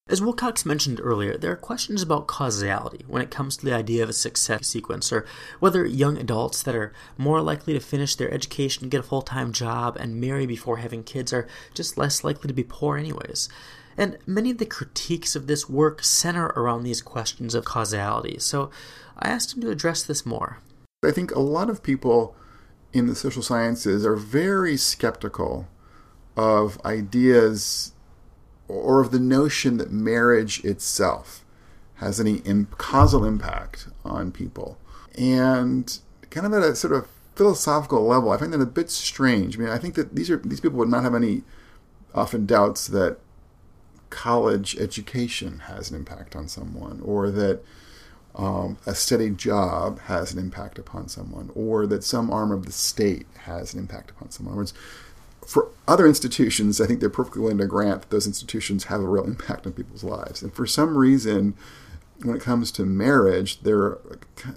As 0.07 0.21
Wilcox 0.21 0.67
mentioned 0.67 1.01
earlier, 1.03 1.39
there 1.39 1.53
are 1.53 1.57
questions 1.57 2.03
about 2.03 2.27
causality 2.27 3.07
when 3.09 3.23
it 3.23 3.31
comes 3.31 3.57
to 3.57 3.65
the 3.65 3.73
idea 3.73 4.03
of 4.03 4.11
a 4.11 4.13
success 4.13 4.67
sequence, 4.67 5.11
or 5.11 5.25
whether 5.61 5.87
young 5.87 6.19
adults 6.19 6.63
that 6.63 6.75
are 6.75 6.93
more 7.17 7.41
likely 7.41 7.73
to 7.73 7.81
finish 7.81 8.15
their 8.15 8.31
education, 8.31 8.91
get 8.91 9.01
a 9.01 9.03
full 9.03 9.23
time 9.23 9.51
job, 9.51 9.97
and 9.97 10.21
marry 10.21 10.45
before 10.45 10.77
having 10.77 11.05
kids 11.05 11.33
are 11.33 11.49
just 11.73 11.97
less 11.97 12.23
likely 12.23 12.49
to 12.49 12.55
be 12.55 12.63
poor, 12.63 12.99
anyways. 12.99 13.49
And 13.97 14.19
many 14.27 14.51
of 14.51 14.59
the 14.59 14.67
critiques 14.67 15.35
of 15.35 15.47
this 15.47 15.71
work 15.71 16.05
center 16.05 16.49
around 16.49 16.83
these 16.83 17.01
questions 17.01 17.55
of 17.55 17.65
causality, 17.65 18.39
so 18.39 18.71
I 19.19 19.31
asked 19.31 19.55
him 19.55 19.63
to 19.63 19.71
address 19.71 20.03
this 20.03 20.27
more. 20.27 20.59
I 21.03 21.13
think 21.13 21.31
a 21.31 21.41
lot 21.41 21.71
of 21.71 21.83
people 21.83 22.37
in 22.93 23.07
the 23.07 23.15
social 23.15 23.43
sciences 23.43 24.05
are 24.05 24.17
very 24.17 24.77
skeptical 24.77 25.67
of 26.37 26.79
ideas 26.85 27.94
or 28.69 29.01
of 29.01 29.11
the 29.11 29.21
notion 29.21 29.77
that 29.77 29.93
marriage 29.93 30.65
itself 30.65 31.45
has 31.97 32.19
any 32.19 32.41
causal 32.79 33.25
impact 33.25 33.89
on 34.05 34.33
people. 34.33 34.79
And 35.17 35.99
kind 36.31 36.47
of 36.47 36.53
at 36.53 36.63
a 36.63 36.75
sort 36.75 36.93
of 36.93 37.09
philosophical 37.37 38.05
level, 38.07 38.31
I 38.31 38.37
find 38.37 38.53
that 38.53 38.61
a 38.61 38.67
bit 38.67 38.91
strange. 38.91 39.57
I 39.57 39.61
mean, 39.61 39.69
I 39.69 39.79
think 39.79 39.95
that 39.95 40.15
these 40.15 40.31
are 40.31 40.37
these 40.37 40.61
people 40.61 40.79
would 40.79 40.89
not 40.89 41.03
have 41.03 41.15
any 41.15 41.43
often 42.15 42.47
doubts 42.47 42.87
that 42.89 43.19
college 44.11 44.77
education 44.79 45.61
has 45.61 45.91
an 45.91 45.97
impact 45.97 46.37
on 46.37 46.47
someone, 46.47 47.01
or 47.05 47.31
that 47.31 47.61
um, 48.37 48.79
a 48.87 48.95
steady 48.95 49.31
job 49.31 50.01
has 50.03 50.33
an 50.33 50.39
impact 50.39 50.79
upon 50.79 51.09
someone, 51.09 51.51
or 51.55 51.87
that 51.87 52.05
some 52.05 52.31
arm 52.31 52.53
of 52.53 52.67
the 52.67 52.73
state 52.73 53.27
has 53.39 53.75
an 53.75 53.81
impact 53.81 54.11
upon 54.11 54.31
someone. 54.31 54.53
In 54.53 54.55
other 54.55 54.61
words, 54.61 54.75
for 55.47 55.71
other 55.87 56.07
institutions, 56.07 56.81
I 56.81 56.87
think 56.87 57.01
they're 57.01 57.11
perfectly 57.11 57.43
willing 57.43 57.59
to 57.59 57.67
grant 57.67 58.03
that 58.03 58.11
those 58.11 58.27
institutions 58.27 58.85
have 58.85 59.01
a 59.01 59.09
real 59.09 59.25
impact 59.25 59.67
on 59.67 59.73
people's 59.73 60.05
lives. 60.05 60.43
And 60.43 60.53
for 60.53 60.67
some 60.67 60.97
reason, 60.97 61.55
when 62.23 62.37
it 62.37 62.43
comes 62.43 62.71
to 62.73 62.85
marriage, 62.85 63.61
they're 63.63 63.99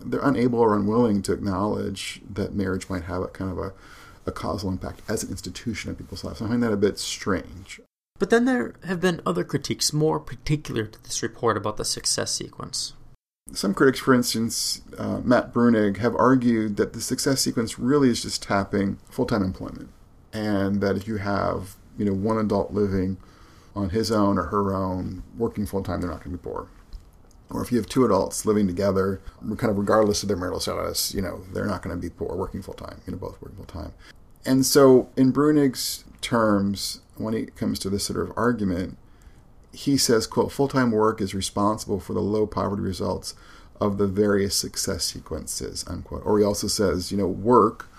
they're 0.03 0.22
unable 0.22 0.60
or 0.60 0.75
unwilling 0.75 1.22
to 1.24 1.34
acknowledge 1.34 2.22
that 2.29 2.53
marriage 2.53 2.89
might 2.89 3.03
have 3.03 3.22
a 3.22 3.27
kind 3.27 3.51
of 3.51 3.58
a, 3.58 3.74
a 4.25 4.32
causal 4.32 4.70
impact 4.70 5.01
as 5.08 5.24
an 5.24 5.29
institution 5.29 5.89
in 5.89 5.96
people's 5.96 6.24
lives. 6.24 6.41
I 6.41 6.48
find 6.48 6.63
that 6.63 6.74
a 6.74 6.77
bit 6.77 7.00
strange. 7.00 7.82
But 8.20 8.29
then 8.29 8.46
there 8.46 8.75
have 8.86 9.00
been 9.00 9.22
other 9.25 9.44
critiques 9.44 9.94
more 9.94 10.20
particular 10.20 10.86
to 10.86 11.03
this 11.03 11.22
report 11.22 11.56
about 11.56 11.77
the 11.77 11.86
success 11.86 12.32
sequence. 12.32 12.94
Some 13.53 13.74
critics, 13.74 14.00
for 14.00 14.13
instance, 14.13 14.82
uh, 14.98 15.20
Matt 15.24 15.53
Bruenig, 15.53 15.98
have 15.98 16.15
argued 16.15 16.77
that 16.77 16.94
the 16.94 17.00
success 17.00 17.41
sequence 17.41 17.79
really 17.79 18.10
is 18.10 18.24
just 18.24 18.44
tapping 18.44 18.98
full 19.10 19.25
time 19.25 19.44
employment 19.44 19.89
and 20.34 20.81
that 20.81 20.96
if 20.98 21.07
you 21.07 21.17
have 21.17 21.75
you 21.98 22.05
know 22.05 22.13
one 22.13 22.38
adult 22.38 22.74
living 22.74 23.17
on 23.75 23.89
his 23.89 24.12
own 24.12 24.38
or 24.38 24.43
her 24.43 24.74
own 24.74 25.24
working 25.38 25.65
full 25.65 25.84
time 25.84 26.01
they're 26.01 26.10
not 26.10 26.24
going 26.24 26.36
to 26.36 26.38
be 26.38 26.43
poor. 26.43 26.67
Or 27.50 27.63
if 27.63 27.72
you 27.72 27.77
have 27.77 27.88
two 27.88 28.03
adults 28.03 28.46
living 28.46 28.67
together 28.67 29.22
kind 29.57 29.72
of 29.72 29.77
regardless 29.77 30.22
of 30.22 30.27
their 30.27 30.38
marital 30.38 30.60
status 30.60 31.13
you 31.13 31.22
know 31.22 31.43
they're 31.53 31.65
not 31.65 31.81
going 31.81 31.96
to 31.96 32.01
be 32.01 32.10
poor 32.10 32.36
working 32.36 32.62
full 32.62 32.74
time 32.74 33.01
you 33.05 33.12
know 33.12 33.17
both 33.17 33.41
working 33.41 33.57
full 33.57 33.65
time 33.65 33.93
and 34.46 34.65
so 34.65 35.10
in 35.17 35.34
Bruenig's 35.34 36.05
terms, 36.22 37.01
when 37.15 37.34
it 37.34 37.55
comes 37.55 37.79
to 37.79 37.89
this 37.89 38.05
sort 38.05 38.19
of 38.19 38.34
argument, 38.38 38.98
he 39.74 39.98
says, 39.98 40.25
quote, 40.25 40.51
full-time 40.51 40.91
work 40.91 41.22
is 41.22 41.36
responsible 41.36 42.00
for 42.00 42.13
the 42.13 42.22
low 42.22 42.48
poverty 42.48 42.81
results 42.81 43.36
of 43.79 43.98
the 43.98 44.07
various 44.07 44.55
success 44.55 45.03
sequences, 45.03 45.86
unquote. 45.88 46.24
Or 46.25 46.39
he 46.39 46.46
also 46.46 46.67
says, 46.67 47.12
you 47.12 47.17
know, 47.17 47.27
work 47.27 47.89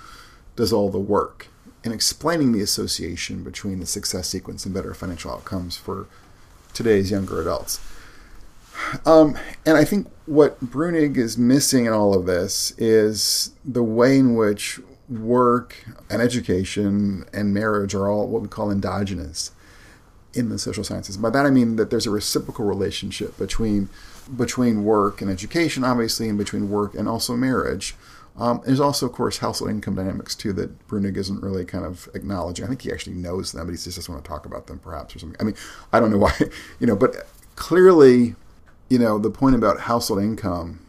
does 0.56 0.72
all 0.72 0.90
the 0.90 0.98
work 0.98 1.48
in 1.84 1.92
explaining 1.92 2.52
the 2.52 2.60
association 2.60 3.42
between 3.42 3.80
the 3.80 3.86
success 3.86 4.28
sequence 4.28 4.64
and 4.64 4.74
better 4.74 4.94
financial 4.94 5.30
outcomes 5.30 5.76
for 5.76 6.06
today's 6.74 7.10
younger 7.10 7.40
adults. 7.40 7.80
Um, 9.04 9.36
and 9.66 9.76
I 9.76 9.84
think 9.84 10.08
what 10.26 10.60
Bruenig 10.64 11.16
is 11.16 11.36
missing 11.36 11.86
in 11.86 11.92
all 11.92 12.14
of 12.14 12.26
this 12.26 12.72
is 12.78 13.52
the 13.64 13.82
way 13.82 14.18
in 14.18 14.34
which 14.34 14.80
work 15.08 15.84
and 16.10 16.20
education 16.20 17.24
and 17.32 17.54
marriage 17.54 17.94
are 17.94 18.08
all 18.08 18.28
what 18.28 18.42
we 18.42 18.48
call 18.48 18.70
endogenous 18.70 19.52
in 20.34 20.48
the 20.48 20.58
social 20.58 20.84
sciences. 20.84 21.16
By 21.16 21.30
that 21.30 21.46
I 21.46 21.50
mean 21.50 21.76
that 21.76 21.90
there's 21.90 22.06
a 22.06 22.10
reciprocal 22.10 22.64
relationship 22.64 23.36
between 23.38 23.88
between 24.36 24.84
work 24.84 25.22
and 25.22 25.30
education, 25.30 25.84
obviously, 25.84 26.28
and 26.28 26.36
between 26.36 26.68
work 26.68 26.94
and 26.94 27.08
also 27.08 27.34
marriage. 27.34 27.94
Um, 28.38 28.62
there's 28.64 28.80
also, 28.80 29.06
of 29.06 29.12
course, 29.12 29.38
household 29.38 29.70
income 29.70 29.96
dynamics 29.96 30.34
too 30.34 30.52
that 30.54 30.86
Bruenig 30.86 31.16
isn't 31.16 31.42
really 31.42 31.64
kind 31.64 31.84
of 31.84 32.08
acknowledging. 32.14 32.64
I 32.64 32.68
think 32.68 32.82
he 32.82 32.92
actually 32.92 33.16
knows 33.16 33.52
them, 33.52 33.66
but 33.66 33.72
he 33.72 33.76
just 33.76 33.96
doesn't 33.96 34.12
want 34.12 34.24
to 34.24 34.28
talk 34.28 34.46
about 34.46 34.68
them, 34.68 34.78
perhaps, 34.78 35.16
or 35.16 35.18
something. 35.18 35.36
I 35.40 35.44
mean, 35.44 35.56
I 35.92 35.98
don't 35.98 36.10
know 36.10 36.18
why, 36.18 36.32
you 36.80 36.86
know, 36.86 36.96
but 36.96 37.26
clearly, 37.56 38.36
you 38.88 38.98
know, 38.98 39.18
the 39.18 39.30
point 39.30 39.56
about 39.56 39.80
household 39.80 40.22
income 40.22 40.86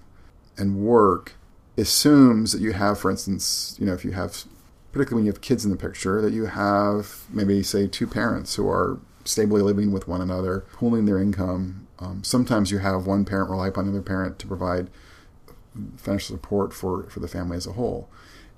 and 0.58 0.78
work 0.78 1.34
assumes 1.76 2.52
that 2.52 2.62
you 2.62 2.74
have, 2.74 3.00
for 3.00 3.10
instance, 3.10 3.76
you 3.80 3.86
know, 3.86 3.94
if 3.94 4.06
you 4.06 4.12
have, 4.12 4.44
particularly 4.92 5.22
when 5.22 5.26
you 5.26 5.32
have 5.32 5.42
kids 5.42 5.66
in 5.66 5.72
the 5.72 5.78
picture, 5.78 6.22
that 6.22 6.34
you 6.34 6.46
have 6.46 7.24
maybe, 7.32 7.64
say, 7.64 7.88
two 7.88 8.06
parents 8.06 8.56
who 8.56 8.70
are 8.70 9.00
stably 9.26 9.62
living 9.62 9.92
with 9.92 10.08
one 10.08 10.22
another, 10.22 10.66
pooling 10.74 11.06
their 11.06 11.20
income. 11.20 11.88
Um, 11.98 12.24
sometimes 12.24 12.72
you 12.72 12.80
have 12.80 13.06
one 13.06 13.26
parent 13.26 13.50
rely 13.50 13.68
upon 13.68 13.86
the 13.86 13.92
other 13.92 14.02
parent 14.02 14.40
to 14.40 14.48
provide 14.48 14.90
financial 15.98 16.36
support 16.36 16.74
for, 16.74 17.04
for 17.10 17.20
the 17.20 17.28
family 17.28 17.58
as 17.58 17.68
a 17.68 17.74
whole. 17.74 18.10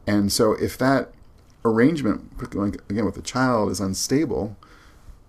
And 0.07 0.31
so 0.31 0.53
if 0.53 0.77
that 0.77 1.13
arrangement, 1.63 2.31
again 2.41 3.05
with 3.05 3.15
the 3.15 3.21
child, 3.21 3.69
is 3.69 3.79
unstable, 3.79 4.57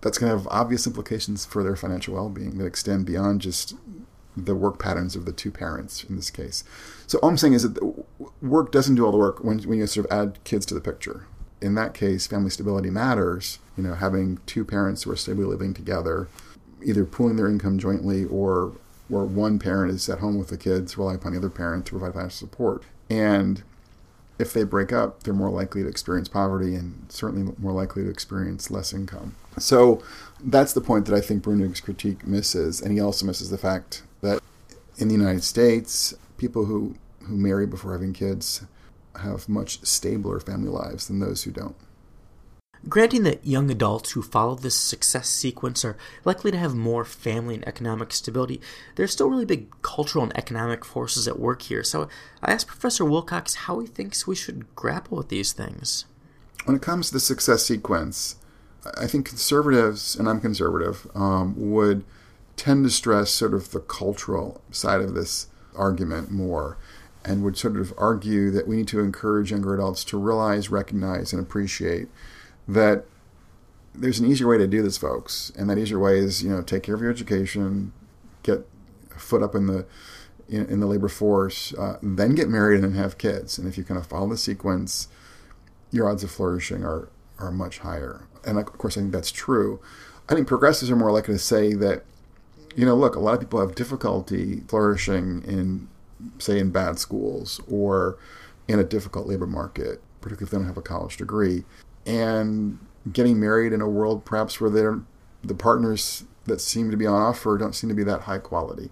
that's 0.01 0.17
going 0.17 0.31
to 0.31 0.37
have 0.37 0.47
obvious 0.47 0.85
implications 0.85 1.45
for 1.45 1.63
their 1.63 1.75
financial 1.75 2.15
well-being 2.15 2.57
that 2.57 2.65
extend 2.65 3.05
beyond 3.05 3.41
just 3.41 3.75
the 4.35 4.55
work 4.55 4.79
patterns 4.79 5.15
of 5.15 5.25
the 5.25 5.31
two 5.31 5.51
parents 5.51 6.03
in 6.03 6.15
this 6.15 6.29
case. 6.29 6.63
So 7.07 7.19
all 7.19 7.29
I'm 7.29 7.37
saying 7.37 7.53
is 7.53 7.71
that 7.71 8.05
work 8.41 8.71
doesn't 8.71 8.95
do 8.95 9.05
all 9.05 9.11
the 9.11 9.17
work 9.17 9.43
when, 9.43 9.59
when 9.59 9.77
you 9.77 9.87
sort 9.87 10.07
of 10.07 10.11
add 10.11 10.43
kids 10.43 10.65
to 10.67 10.73
the 10.73 10.81
picture. 10.81 11.27
In 11.61 11.75
that 11.75 11.93
case, 11.93 12.27
family 12.27 12.49
stability 12.49 12.89
matters. 12.89 13.59
You 13.77 13.83
know, 13.83 13.93
having 13.93 14.39
two 14.45 14.65
parents 14.65 15.03
who 15.03 15.11
are 15.11 15.15
stably 15.15 15.45
living 15.45 15.73
together, 15.73 16.27
either 16.83 17.05
pooling 17.05 17.37
their 17.37 17.47
income 17.47 17.77
jointly 17.77 18.25
or 18.25 18.73
where 19.13 19.23
one 19.23 19.59
parent 19.59 19.93
is 19.93 20.09
at 20.09 20.19
home 20.19 20.37
with 20.37 20.47
the 20.47 20.57
kids, 20.57 20.97
rely 20.97 21.13
upon 21.13 21.33
the 21.33 21.37
other 21.37 21.49
parent 21.49 21.85
to 21.85 21.91
provide 21.91 22.13
financial 22.13 22.47
support. 22.47 22.83
And 23.09 23.63
if 24.39 24.53
they 24.53 24.63
break 24.63 24.91
up, 24.91 25.23
they're 25.23 25.33
more 25.33 25.51
likely 25.51 25.83
to 25.83 25.87
experience 25.87 26.27
poverty 26.27 26.75
and 26.75 27.05
certainly 27.09 27.53
more 27.59 27.71
likely 27.71 28.03
to 28.03 28.09
experience 28.09 28.71
less 28.71 28.91
income. 28.91 29.35
So 29.59 30.03
that's 30.43 30.73
the 30.73 30.81
point 30.81 31.05
that 31.05 31.15
I 31.15 31.21
think 31.21 31.43
Bruenig's 31.43 31.79
critique 31.79 32.25
misses. 32.25 32.81
And 32.81 32.91
he 32.91 32.99
also 32.99 33.25
misses 33.25 33.51
the 33.51 33.57
fact 33.57 34.01
that 34.21 34.41
in 34.97 35.07
the 35.07 35.15
United 35.15 35.43
States, 35.43 36.13
people 36.37 36.65
who, 36.65 36.95
who 37.23 37.37
marry 37.37 37.67
before 37.67 37.93
having 37.93 38.13
kids 38.13 38.65
have 39.21 39.47
much 39.47 39.85
stabler 39.85 40.39
family 40.39 40.69
lives 40.69 41.07
than 41.07 41.19
those 41.19 41.43
who 41.43 41.51
don't. 41.51 41.75
Granting 42.89 43.23
that 43.23 43.45
young 43.45 43.71
adults 43.71 44.11
who 44.11 44.21
follow 44.21 44.55
this 44.55 44.75
success 44.75 45.29
sequence 45.29 45.85
are 45.85 45.97
likely 46.25 46.51
to 46.51 46.57
have 46.57 46.75
more 46.75 47.05
family 47.05 47.55
and 47.55 47.67
economic 47.67 48.11
stability, 48.11 48.59
there's 48.95 49.13
still 49.13 49.29
really 49.29 49.45
big 49.45 49.69
cultural 49.81 50.23
and 50.23 50.37
economic 50.37 50.83
forces 50.83 51.27
at 51.27 51.39
work 51.39 51.61
here. 51.61 51.83
So 51.83 52.09
I 52.41 52.51
asked 52.51 52.67
Professor 52.67 53.05
Wilcox 53.05 53.55
how 53.55 53.79
he 53.79 53.87
thinks 53.87 54.27
we 54.27 54.35
should 54.35 54.75
grapple 54.75 55.17
with 55.17 55.29
these 55.29 55.53
things. 55.53 56.05
When 56.65 56.75
it 56.75 56.81
comes 56.81 57.07
to 57.07 57.13
the 57.13 57.19
success 57.21 57.63
sequence, 57.65 58.35
I 58.97 59.07
think 59.07 59.27
conservatives, 59.27 60.15
and 60.17 60.27
I'm 60.27 60.41
conservative, 60.41 61.07
um, 61.15 61.53
would 61.71 62.03
tend 62.57 62.83
to 62.83 62.89
stress 62.89 63.29
sort 63.31 63.53
of 63.53 63.71
the 63.71 63.79
cultural 63.79 64.61
side 64.71 65.01
of 65.01 65.13
this 65.13 65.47
argument 65.75 66.31
more 66.31 66.77
and 67.25 67.43
would 67.43 67.57
sort 67.57 67.77
of 67.77 67.93
argue 67.97 68.51
that 68.51 68.67
we 68.67 68.75
need 68.75 68.87
to 68.89 68.99
encourage 68.99 69.51
younger 69.51 69.73
adults 69.73 70.03
to 70.03 70.17
realize, 70.17 70.69
recognize, 70.69 71.31
and 71.31 71.41
appreciate 71.41 72.09
that 72.67 73.05
there's 73.95 74.19
an 74.19 74.29
easier 74.29 74.47
way 74.47 74.57
to 74.57 74.67
do 74.67 74.81
this, 74.81 74.97
folks, 74.97 75.51
and 75.57 75.69
that 75.69 75.77
easier 75.77 75.99
way 75.99 76.17
is 76.17 76.43
you 76.43 76.49
know 76.49 76.61
take 76.61 76.83
care 76.83 76.95
of 76.95 77.01
your 77.01 77.11
education, 77.11 77.93
get 78.41 78.67
a 79.15 79.19
foot 79.19 79.43
up 79.43 79.55
in 79.55 79.67
the 79.67 79.85
in, 80.49 80.65
in 80.67 80.79
the 80.79 80.87
labor 80.87 81.07
force, 81.07 81.73
uh, 81.75 81.97
then 82.01 82.35
get 82.35 82.49
married 82.49 82.75
and 82.75 82.83
then 82.83 83.01
have 83.01 83.17
kids. 83.17 83.57
And 83.57 83.67
if 83.67 83.77
you 83.77 83.83
kind 83.83 83.99
of 83.99 84.07
follow 84.07 84.29
the 84.29 84.37
sequence, 84.37 85.07
your 85.91 86.09
odds 86.09 86.23
of 86.23 86.31
flourishing 86.31 86.83
are 86.83 87.09
are 87.39 87.51
much 87.51 87.79
higher. 87.79 88.27
And 88.45 88.57
of 88.57 88.65
course, 88.65 88.97
I 88.97 89.01
think 89.01 89.13
that's 89.13 89.31
true. 89.31 89.79
I 90.29 90.35
think 90.35 90.47
progressives 90.47 90.89
are 90.89 90.95
more 90.95 91.11
likely 91.11 91.33
to 91.33 91.39
say 91.39 91.73
that, 91.73 92.03
you 92.75 92.85
know, 92.85 92.95
look, 92.95 93.15
a 93.15 93.19
lot 93.19 93.33
of 93.33 93.39
people 93.41 93.59
have 93.59 93.75
difficulty 93.75 94.61
flourishing 94.67 95.43
in, 95.43 95.89
say, 96.39 96.59
in 96.59 96.71
bad 96.71 96.97
schools 96.99 97.59
or 97.69 98.17
in 98.67 98.79
a 98.79 98.83
difficult 98.83 99.27
labor 99.27 99.47
market, 99.47 100.01
particularly 100.21 100.45
if 100.45 100.51
they 100.51 100.57
don't 100.57 100.67
have 100.67 100.77
a 100.77 100.81
college 100.81 101.17
degree 101.17 101.65
and 102.05 102.79
getting 103.11 103.39
married 103.39 103.73
in 103.73 103.81
a 103.81 103.89
world 103.89 104.25
perhaps 104.25 104.61
where 104.61 104.69
they're, 104.69 105.01
the 105.43 105.55
partners 105.55 106.23
that 106.45 106.61
seem 106.61 106.91
to 106.91 106.97
be 106.97 107.05
on 107.05 107.21
offer 107.21 107.57
don't 107.57 107.73
seem 107.73 107.89
to 107.89 107.95
be 107.95 108.03
that 108.03 108.21
high 108.21 108.37
quality. 108.37 108.89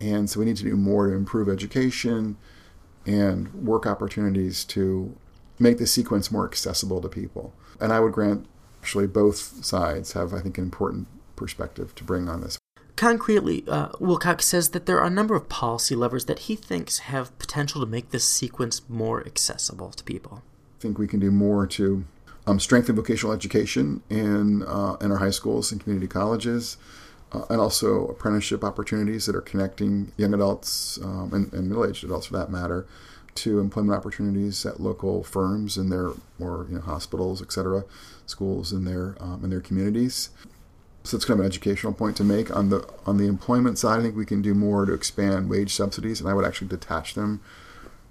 And 0.00 0.28
so 0.28 0.40
we 0.40 0.46
need 0.46 0.56
to 0.58 0.64
do 0.64 0.76
more 0.76 1.08
to 1.08 1.14
improve 1.14 1.48
education 1.48 2.36
and 3.06 3.52
work 3.54 3.86
opportunities 3.86 4.64
to 4.64 5.16
make 5.58 5.78
the 5.78 5.86
sequence 5.86 6.30
more 6.30 6.44
accessible 6.44 7.00
to 7.00 7.08
people. 7.08 7.54
And 7.80 7.92
I 7.92 8.00
would 8.00 8.12
grant 8.12 8.46
actually 8.82 9.06
both 9.06 9.64
sides 9.64 10.12
have, 10.12 10.34
I 10.34 10.40
think, 10.40 10.58
an 10.58 10.64
important 10.64 11.08
perspective 11.34 11.94
to 11.94 12.04
bring 12.04 12.28
on 12.28 12.40
this. 12.40 12.58
Concretely, 12.96 13.64
uh, 13.68 13.88
Wilcox 14.00 14.46
says 14.46 14.70
that 14.70 14.86
there 14.86 14.98
are 14.98 15.06
a 15.06 15.10
number 15.10 15.34
of 15.34 15.48
policy 15.48 15.94
levers 15.94 16.24
that 16.26 16.40
he 16.40 16.56
thinks 16.56 17.00
have 17.00 17.36
potential 17.38 17.80
to 17.80 17.86
make 17.86 18.10
this 18.10 18.24
sequence 18.24 18.88
more 18.88 19.24
accessible 19.26 19.90
to 19.90 20.02
people. 20.02 20.42
I 20.78 20.80
think 20.80 20.98
we 20.98 21.06
can 21.06 21.20
do 21.20 21.30
more 21.30 21.66
to 21.66 22.04
um, 22.46 22.60
strengthen 22.60 22.96
vocational 22.96 23.34
education 23.34 24.02
in 24.08 24.62
uh, 24.62 24.96
in 25.00 25.10
our 25.10 25.18
high 25.18 25.30
schools 25.30 25.72
and 25.72 25.80
community 25.80 26.06
colleges, 26.06 26.76
uh, 27.32 27.44
and 27.50 27.60
also 27.60 28.06
apprenticeship 28.06 28.62
opportunities 28.62 29.26
that 29.26 29.34
are 29.34 29.40
connecting 29.40 30.12
young 30.16 30.32
adults 30.34 30.98
um, 31.02 31.30
and, 31.32 31.52
and 31.52 31.68
middle-aged 31.68 32.04
adults, 32.04 32.26
for 32.26 32.36
that 32.36 32.50
matter, 32.50 32.86
to 33.34 33.60
employment 33.60 33.96
opportunities 33.96 34.64
at 34.64 34.80
local 34.80 35.22
firms 35.22 35.76
and 35.76 35.90
their 35.90 36.10
or 36.38 36.66
you 36.68 36.76
know 36.76 36.80
hospitals, 36.82 37.42
et 37.42 37.52
cetera, 37.52 37.84
schools 38.26 38.72
in 38.72 38.84
their 38.84 39.16
um, 39.20 39.42
in 39.42 39.50
their 39.50 39.60
communities. 39.60 40.30
So 41.04 41.16
it's 41.16 41.24
kind 41.24 41.38
of 41.38 41.46
an 41.46 41.50
educational 41.52 41.92
point 41.92 42.16
to 42.16 42.24
make 42.24 42.54
on 42.54 42.70
the 42.70 42.88
on 43.06 43.16
the 43.16 43.26
employment 43.26 43.78
side. 43.78 44.00
I 44.00 44.02
think 44.02 44.16
we 44.16 44.26
can 44.26 44.42
do 44.42 44.54
more 44.54 44.86
to 44.86 44.92
expand 44.92 45.48
wage 45.48 45.74
subsidies, 45.74 46.20
and 46.20 46.28
I 46.28 46.34
would 46.34 46.44
actually 46.44 46.68
detach 46.68 47.14
them 47.14 47.40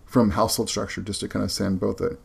from 0.05 0.31
household 0.31 0.69
structure 0.69 1.01
just 1.01 1.19
to 1.21 1.27
kind 1.27 1.43
of 1.43 1.51
send 1.51 1.79
both 1.79 1.99
a 1.99 2.17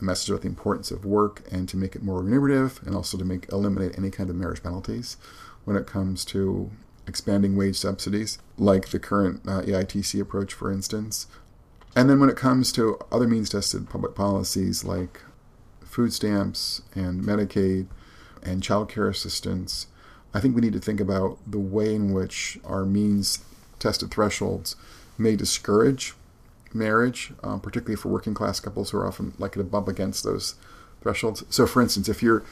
a 0.00 0.04
message 0.04 0.30
about 0.30 0.42
the 0.42 0.48
importance 0.48 0.90
of 0.90 1.04
work 1.04 1.42
and 1.50 1.68
to 1.68 1.76
make 1.76 1.94
it 1.94 2.02
more 2.02 2.18
remunerative 2.18 2.80
and 2.84 2.94
also 2.94 3.16
to 3.16 3.24
make 3.24 3.50
eliminate 3.50 3.96
any 3.96 4.10
kind 4.10 4.30
of 4.30 4.36
marriage 4.36 4.62
penalties 4.62 5.16
when 5.64 5.76
it 5.76 5.86
comes 5.86 6.24
to 6.24 6.70
expanding 7.06 7.56
wage 7.56 7.76
subsidies, 7.76 8.38
like 8.58 8.88
the 8.88 8.98
current 8.98 9.40
uh, 9.46 9.62
EITC 9.62 10.20
approach, 10.20 10.52
for 10.52 10.70
instance. 10.70 11.26
And 11.94 12.10
then 12.10 12.20
when 12.20 12.28
it 12.28 12.36
comes 12.36 12.72
to 12.72 12.98
other 13.10 13.26
means 13.26 13.48
tested 13.48 13.88
public 13.88 14.14
policies 14.14 14.84
like 14.84 15.22
food 15.80 16.12
stamps 16.12 16.82
and 16.94 17.22
Medicaid 17.22 17.86
and 18.42 18.62
child 18.62 18.90
care 18.90 19.08
assistance, 19.08 19.86
I 20.34 20.40
think 20.40 20.54
we 20.54 20.60
need 20.60 20.74
to 20.74 20.80
think 20.80 21.00
about 21.00 21.38
the 21.46 21.58
way 21.58 21.94
in 21.94 22.12
which 22.12 22.58
our 22.64 22.84
means 22.84 23.44
tested 23.78 24.10
thresholds 24.10 24.76
may 25.16 25.36
discourage 25.36 26.14
marriage, 26.74 27.32
um, 27.42 27.60
particularly 27.60 27.96
for 27.96 28.08
working 28.08 28.34
class 28.34 28.60
couples 28.60 28.90
who 28.90 28.98
are 28.98 29.06
often 29.06 29.34
likely 29.38 29.62
to 29.62 29.68
bump 29.68 29.88
against 29.88 30.24
those 30.24 30.56
thresholds. 31.00 31.44
So, 31.50 31.66
for 31.66 31.82
instance, 31.82 32.08
if 32.08 32.22
you're 32.22 32.42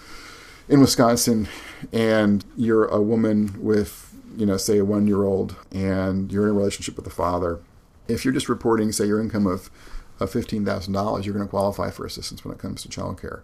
in 0.69 0.81
Wisconsin 0.81 1.49
and 1.93 2.45
you're 2.57 2.87
a 2.87 3.01
woman 3.01 3.63
with, 3.63 4.15
you 4.37 4.47
know, 4.47 4.57
say 4.57 4.79
a 4.79 4.85
one 4.85 5.07
year 5.07 5.25
old 5.25 5.57
and 5.73 6.33
you're 6.33 6.45
in 6.45 6.51
a 6.51 6.55
relationship 6.55 6.97
with 6.97 7.05
the 7.05 7.11
father, 7.11 7.61
if 8.09 8.25
you're 8.25 8.35
just 8.35 8.49
reporting, 8.49 8.93
say, 8.93 9.07
your 9.07 9.21
income 9.21 9.47
of, 9.47 9.71
of 10.21 10.33
$15,000, 10.33 11.25
you're 11.25 11.35
going 11.35 11.47
to 11.47 11.51
qualify 11.51 11.91
for 11.91 12.05
assistance 12.07 12.45
when 12.45 12.55
it 12.55 12.61
comes 12.61 12.83
to 12.83 12.89
child 12.89 13.21
care. 13.21 13.43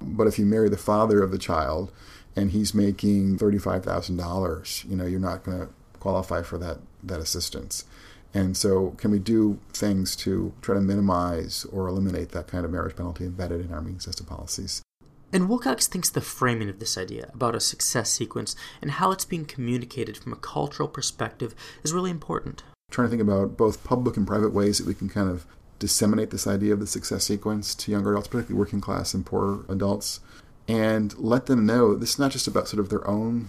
But 0.00 0.26
if 0.26 0.38
you 0.38 0.46
marry 0.46 0.68
the 0.68 0.76
father 0.76 1.22
of 1.22 1.30
the 1.30 1.38
child 1.38 1.92
and 2.34 2.50
he's 2.50 2.74
making 2.74 3.38
$35,000, 3.38 4.90
you 4.90 4.96
know, 4.96 5.06
you're 5.06 5.20
not 5.20 5.44
going 5.44 5.60
to 5.60 5.68
qualify 6.00 6.42
for 6.42 6.58
that, 6.58 6.78
that 7.02 7.20
assistance. 7.20 7.84
And 8.34 8.56
so, 8.56 8.94
can 8.96 9.10
we 9.10 9.18
do 9.18 9.58
things 9.72 10.16
to 10.16 10.52
try 10.62 10.74
to 10.74 10.80
minimize 10.80 11.66
or 11.66 11.86
eliminate 11.86 12.30
that 12.30 12.46
kind 12.46 12.64
of 12.64 12.70
marriage 12.70 12.96
penalty 12.96 13.24
embedded 13.24 13.60
in 13.60 13.72
our 13.72 13.82
means 13.82 14.06
tested 14.06 14.26
policies? 14.26 14.82
And 15.32 15.48
Wilcox 15.48 15.86
thinks 15.86 16.10
the 16.10 16.20
framing 16.20 16.68
of 16.68 16.78
this 16.78 16.98
idea 16.98 17.30
about 17.32 17.54
a 17.54 17.60
success 17.60 18.10
sequence 18.10 18.54
and 18.82 18.92
how 18.92 19.12
it's 19.12 19.24
being 19.24 19.46
communicated 19.46 20.16
from 20.16 20.32
a 20.32 20.36
cultural 20.36 20.88
perspective 20.88 21.54
is 21.82 21.92
really 21.92 22.10
important. 22.10 22.62
Trying 22.90 23.06
to 23.06 23.10
think 23.10 23.22
about 23.22 23.56
both 23.56 23.82
public 23.82 24.18
and 24.18 24.26
private 24.26 24.52
ways 24.52 24.76
that 24.78 24.86
we 24.86 24.94
can 24.94 25.08
kind 25.08 25.30
of 25.30 25.46
disseminate 25.78 26.30
this 26.30 26.46
idea 26.46 26.74
of 26.74 26.80
the 26.80 26.86
success 26.86 27.24
sequence 27.24 27.74
to 27.74 27.90
younger 27.90 28.12
adults, 28.12 28.28
particularly 28.28 28.58
working 28.58 28.80
class 28.80 29.14
and 29.14 29.24
poor 29.24 29.64
adults, 29.68 30.20
and 30.68 31.18
let 31.18 31.46
them 31.46 31.64
know 31.64 31.94
this 31.94 32.12
is 32.12 32.18
not 32.18 32.30
just 32.30 32.46
about 32.46 32.68
sort 32.68 32.80
of 32.80 32.90
their 32.90 33.06
own 33.08 33.48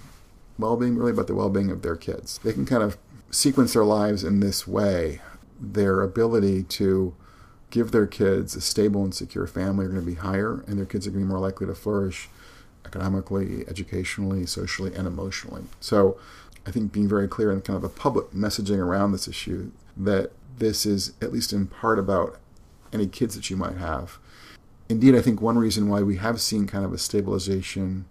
well 0.57 0.77
being, 0.77 0.97
really 0.97 1.11
about 1.11 1.27
the 1.27 1.35
well 1.35 1.49
being 1.49 1.69
of 1.69 1.81
their 1.81 1.97
kids. 1.97 2.39
They 2.43 2.53
can 2.53 2.65
kind 2.65 2.81
of 2.81 2.97
sequence 3.33 3.73
their 3.73 3.83
lives 3.83 4.23
in 4.23 4.39
this 4.39 4.67
way. 4.67 5.21
Their 5.59 6.01
ability 6.01 6.63
to 6.63 7.15
give 7.69 7.91
their 7.91 8.05
kids 8.05 8.55
a 8.55 8.61
stable 8.61 9.03
and 9.03 9.13
secure 9.13 9.47
family 9.47 9.85
are 9.85 9.89
going 9.89 10.01
to 10.01 10.05
be 10.05 10.15
higher, 10.15 10.63
and 10.67 10.77
their 10.77 10.85
kids 10.85 11.07
are 11.07 11.09
going 11.09 11.23
to 11.23 11.25
be 11.25 11.31
more 11.31 11.39
likely 11.39 11.65
to 11.67 11.75
flourish 11.75 12.29
economically, 12.85 13.65
educationally, 13.67 14.45
socially, 14.45 14.93
and 14.93 15.07
emotionally. 15.07 15.63
So 15.79 16.19
I 16.67 16.71
think 16.71 16.91
being 16.91 17.07
very 17.07 17.27
clear 17.27 17.51
in 17.51 17.61
kind 17.61 17.77
of 17.77 17.83
a 17.83 17.89
public 17.89 18.31
messaging 18.31 18.77
around 18.77 19.11
this 19.11 19.27
issue 19.27 19.71
that 19.97 20.31
this 20.57 20.85
is 20.85 21.13
at 21.21 21.33
least 21.33 21.51
in 21.53 21.67
part 21.67 21.97
about 21.97 22.39
any 22.91 23.07
kids 23.07 23.35
that 23.35 23.49
you 23.49 23.57
might 23.57 23.77
have. 23.77 24.19
Indeed, 24.89 25.15
I 25.15 25.21
think 25.21 25.41
one 25.41 25.57
reason 25.57 25.89
why 25.89 26.03
we 26.03 26.17
have 26.17 26.39
seen 26.39 26.67
kind 26.67 26.85
of 26.85 26.93
a 26.93 26.97
stabilization 26.97 28.05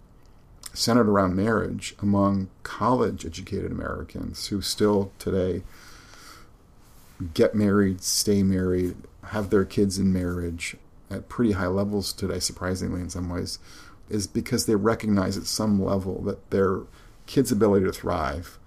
centered 0.73 1.07
around 1.07 1.35
marriage 1.35 1.95
among 2.01 2.49
college 2.63 3.25
educated 3.25 3.71
Americans 3.71 4.47
who 4.47 4.61
still 4.61 5.11
today 5.19 5.61
get 7.33 7.53
married, 7.55 8.01
stay 8.01 8.43
married, 8.43 8.95
have 9.27 9.49
their 9.49 9.65
kids 9.65 9.99
in 9.99 10.11
marriage 10.11 10.75
at 11.09 11.29
pretty 11.29 11.53
high 11.53 11.67
levels 11.67 12.11
today, 12.11 12.39
surprisingly 12.39 13.01
in 13.01 13.09
some 13.09 13.29
ways, 13.29 13.59
is 14.09 14.27
because 14.27 14.65
they 14.65 14.75
recognize 14.75 15.37
at 15.37 15.45
some 15.45 15.81
level 15.81 16.21
that 16.23 16.49
their 16.49 16.81
kids' 17.27 17.51
ability 17.51 17.85
to 17.85 17.93
thrive 17.93 18.57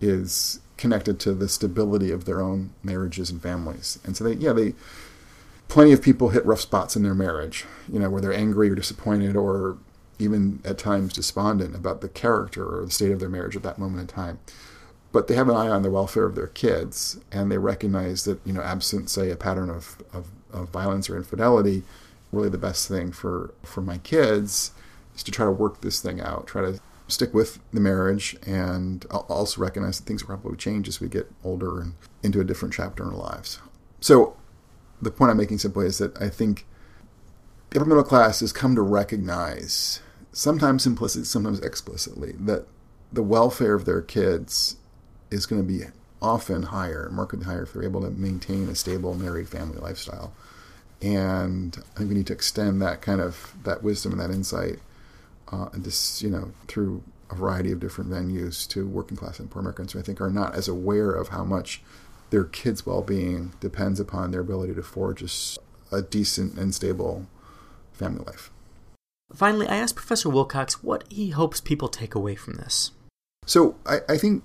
is 0.00 0.60
connected 0.76 1.20
to 1.20 1.32
the 1.32 1.48
stability 1.48 2.10
of 2.10 2.24
their 2.24 2.40
own 2.40 2.70
marriages 2.82 3.30
and 3.30 3.40
families. 3.40 3.98
And 4.04 4.16
so 4.16 4.24
they, 4.24 4.34
yeah, 4.34 4.52
they, 4.52 4.74
plenty 5.68 5.92
of 5.92 6.02
people 6.02 6.30
hit 6.30 6.44
rough 6.44 6.60
spots 6.60 6.96
in 6.96 7.02
their 7.02 7.14
marriage, 7.14 7.64
you 7.88 8.00
know, 8.00 8.10
where 8.10 8.20
they're 8.20 8.34
angry 8.34 8.70
or 8.70 8.74
disappointed 8.74 9.36
or 9.36 9.78
even 10.18 10.60
at 10.64 10.78
times 10.78 11.12
despondent 11.12 11.74
about 11.74 12.00
the 12.00 12.08
character 12.08 12.64
or 12.64 12.84
the 12.84 12.90
state 12.90 13.12
of 13.12 13.20
their 13.20 13.28
marriage 13.28 13.56
at 13.56 13.62
that 13.62 13.78
moment 13.78 14.00
in 14.00 14.06
time. 14.06 14.38
But 15.12 15.28
they 15.28 15.34
have 15.34 15.48
an 15.48 15.56
eye 15.56 15.68
on 15.68 15.82
the 15.82 15.90
welfare 15.90 16.24
of 16.24 16.34
their 16.34 16.48
kids, 16.48 17.18
and 17.30 17.50
they 17.50 17.58
recognize 17.58 18.24
that, 18.24 18.40
you 18.44 18.52
know, 18.52 18.62
absent, 18.62 19.10
say, 19.10 19.30
a 19.30 19.36
pattern 19.36 19.70
of, 19.70 19.96
of, 20.12 20.26
of 20.52 20.70
violence 20.70 21.08
or 21.08 21.16
infidelity, 21.16 21.84
really 22.32 22.48
the 22.48 22.58
best 22.58 22.88
thing 22.88 23.12
for, 23.12 23.54
for 23.62 23.80
my 23.80 23.98
kids 23.98 24.72
is 25.14 25.22
to 25.22 25.30
try 25.30 25.46
to 25.46 25.52
work 25.52 25.80
this 25.80 26.00
thing 26.00 26.20
out, 26.20 26.46
try 26.46 26.62
to 26.62 26.80
stick 27.06 27.34
with 27.34 27.58
the 27.72 27.80
marriage 27.80 28.36
and 28.46 29.04
also 29.10 29.60
recognize 29.60 30.00
that 30.00 30.06
things 30.06 30.22
will 30.22 30.36
probably 30.36 30.56
change 30.56 30.88
as 30.88 31.00
we 31.00 31.08
get 31.08 31.30
older 31.44 31.80
and 31.80 31.94
into 32.22 32.40
a 32.40 32.44
different 32.44 32.74
chapter 32.74 33.02
in 33.02 33.10
our 33.10 33.16
lives. 33.16 33.60
So, 34.00 34.36
the 35.00 35.10
point 35.10 35.30
I'm 35.30 35.36
making 35.36 35.58
simply 35.58 35.86
is 35.86 35.98
that 35.98 36.20
I 36.20 36.28
think 36.28 36.66
the 37.74 37.80
upper 37.80 37.88
middle 37.88 38.04
class 38.04 38.38
has 38.38 38.52
come 38.52 38.76
to 38.76 38.82
recognize, 38.82 40.00
sometimes 40.32 40.86
implicitly, 40.86 41.24
sometimes 41.24 41.58
explicitly, 41.58 42.32
that 42.38 42.66
the 43.12 43.22
welfare 43.22 43.74
of 43.74 43.84
their 43.84 44.00
kids 44.00 44.76
is 45.32 45.44
going 45.44 45.60
to 45.60 45.66
be 45.66 45.84
often 46.22 46.62
higher, 46.62 47.10
markedly 47.10 47.46
higher, 47.46 47.64
if 47.64 47.72
they're 47.72 47.82
able 47.82 48.00
to 48.02 48.10
maintain 48.10 48.68
a 48.68 48.76
stable 48.76 49.14
married 49.14 49.48
family 49.48 49.78
lifestyle. 49.78 50.32
And 51.02 51.76
I 51.94 51.98
think 51.98 52.10
we 52.10 52.14
need 52.14 52.28
to 52.28 52.32
extend 52.32 52.80
that 52.80 53.02
kind 53.02 53.20
of 53.20 53.54
that 53.64 53.82
wisdom 53.82 54.12
and 54.12 54.20
that 54.20 54.30
insight 54.30 54.78
uh, 55.50 55.68
and 55.72 55.84
this, 55.84 56.22
you 56.22 56.30
know, 56.30 56.52
through 56.68 57.02
a 57.28 57.34
variety 57.34 57.72
of 57.72 57.80
different 57.80 58.08
venues 58.08 58.68
to 58.68 58.86
working 58.86 59.16
class 59.16 59.40
and 59.40 59.50
poor 59.50 59.58
Americans 59.58 59.92
who 59.92 59.98
I 59.98 60.02
think 60.02 60.20
are 60.20 60.30
not 60.30 60.54
as 60.54 60.68
aware 60.68 61.10
of 61.10 61.28
how 61.28 61.42
much 61.42 61.82
their 62.30 62.44
kids' 62.44 62.86
well-being 62.86 63.52
depends 63.58 63.98
upon 63.98 64.30
their 64.30 64.42
ability 64.42 64.74
to 64.74 64.82
forge 64.84 65.22
a, 65.22 65.96
a 65.96 66.02
decent 66.02 66.56
and 66.56 66.72
stable 66.72 67.26
family 67.94 68.24
life. 68.26 68.50
Finally, 69.34 69.66
I 69.66 69.76
asked 69.76 69.96
Professor 69.96 70.28
Wilcox 70.28 70.82
what 70.82 71.04
he 71.10 71.30
hopes 71.30 71.60
people 71.60 71.88
take 71.88 72.14
away 72.14 72.34
from 72.34 72.54
this. 72.54 72.92
So 73.46 73.76
I, 73.86 74.00
I 74.08 74.16
think 74.18 74.44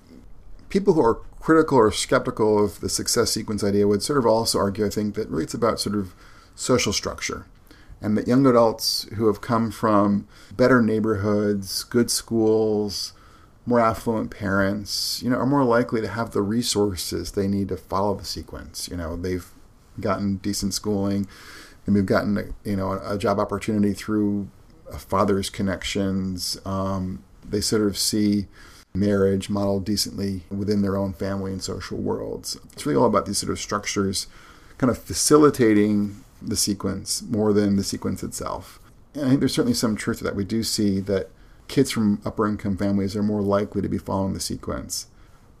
people 0.68 0.94
who 0.94 1.04
are 1.04 1.20
critical 1.38 1.78
or 1.78 1.92
skeptical 1.92 2.62
of 2.64 2.80
the 2.80 2.88
success 2.88 3.32
sequence 3.32 3.62
idea 3.62 3.86
would 3.86 4.02
sort 4.02 4.18
of 4.18 4.26
also 4.26 4.58
argue, 4.58 4.86
I 4.86 4.90
think, 4.90 5.14
that 5.14 5.28
really 5.28 5.44
it's 5.44 5.54
about 5.54 5.80
sort 5.80 5.96
of 5.96 6.14
social 6.54 6.92
structure 6.92 7.46
and 8.00 8.16
that 8.16 8.26
young 8.26 8.46
adults 8.46 9.06
who 9.16 9.26
have 9.26 9.40
come 9.40 9.70
from 9.70 10.26
better 10.56 10.80
neighborhoods, 10.80 11.84
good 11.84 12.10
schools, 12.10 13.12
more 13.66 13.80
affluent 13.80 14.30
parents, 14.30 15.22
you 15.22 15.30
know, 15.30 15.36
are 15.36 15.46
more 15.46 15.64
likely 15.64 16.00
to 16.00 16.08
have 16.08 16.30
the 16.30 16.42
resources 16.42 17.32
they 17.32 17.46
need 17.46 17.68
to 17.68 17.76
follow 17.76 18.14
the 18.14 18.24
sequence. 18.24 18.88
You 18.88 18.96
know, 18.96 19.16
they've 19.16 19.46
gotten 20.00 20.36
decent 20.36 20.72
schooling, 20.72 21.28
and 21.86 21.94
we've 21.94 22.06
gotten 22.06 22.54
you 22.64 22.76
know 22.76 23.00
a, 23.04 23.18
job 23.18 23.38
opportunity 23.38 23.92
through 23.92 24.48
a 24.92 24.98
father's 24.98 25.50
connections. 25.50 26.58
Um, 26.64 27.22
they 27.48 27.60
sort 27.60 27.82
of 27.82 27.96
see 27.96 28.46
marriage 28.94 29.48
modeled 29.48 29.84
decently 29.84 30.42
within 30.50 30.82
their 30.82 30.96
own 30.96 31.12
family 31.12 31.52
and 31.52 31.62
social 31.62 31.98
worlds. 31.98 32.58
It's 32.72 32.84
really 32.84 32.98
all 32.98 33.06
about 33.06 33.26
these 33.26 33.38
sort 33.38 33.52
of 33.52 33.60
structures, 33.60 34.26
kind 34.78 34.90
of 34.90 34.98
facilitating 34.98 36.24
the 36.42 36.56
sequence 36.56 37.22
more 37.22 37.52
than 37.52 37.76
the 37.76 37.84
sequence 37.84 38.22
itself. 38.22 38.80
And 39.14 39.24
I 39.24 39.28
think 39.28 39.40
there's 39.40 39.54
certainly 39.54 39.74
some 39.74 39.96
truth 39.96 40.18
to 40.18 40.24
that. 40.24 40.36
We 40.36 40.44
do 40.44 40.62
see 40.62 41.00
that 41.00 41.30
kids 41.68 41.90
from 41.90 42.20
upper 42.24 42.46
income 42.46 42.76
families 42.76 43.14
are 43.14 43.22
more 43.22 43.42
likely 43.42 43.82
to 43.82 43.88
be 43.88 43.98
following 43.98 44.34
the 44.34 44.40
sequence. 44.40 45.06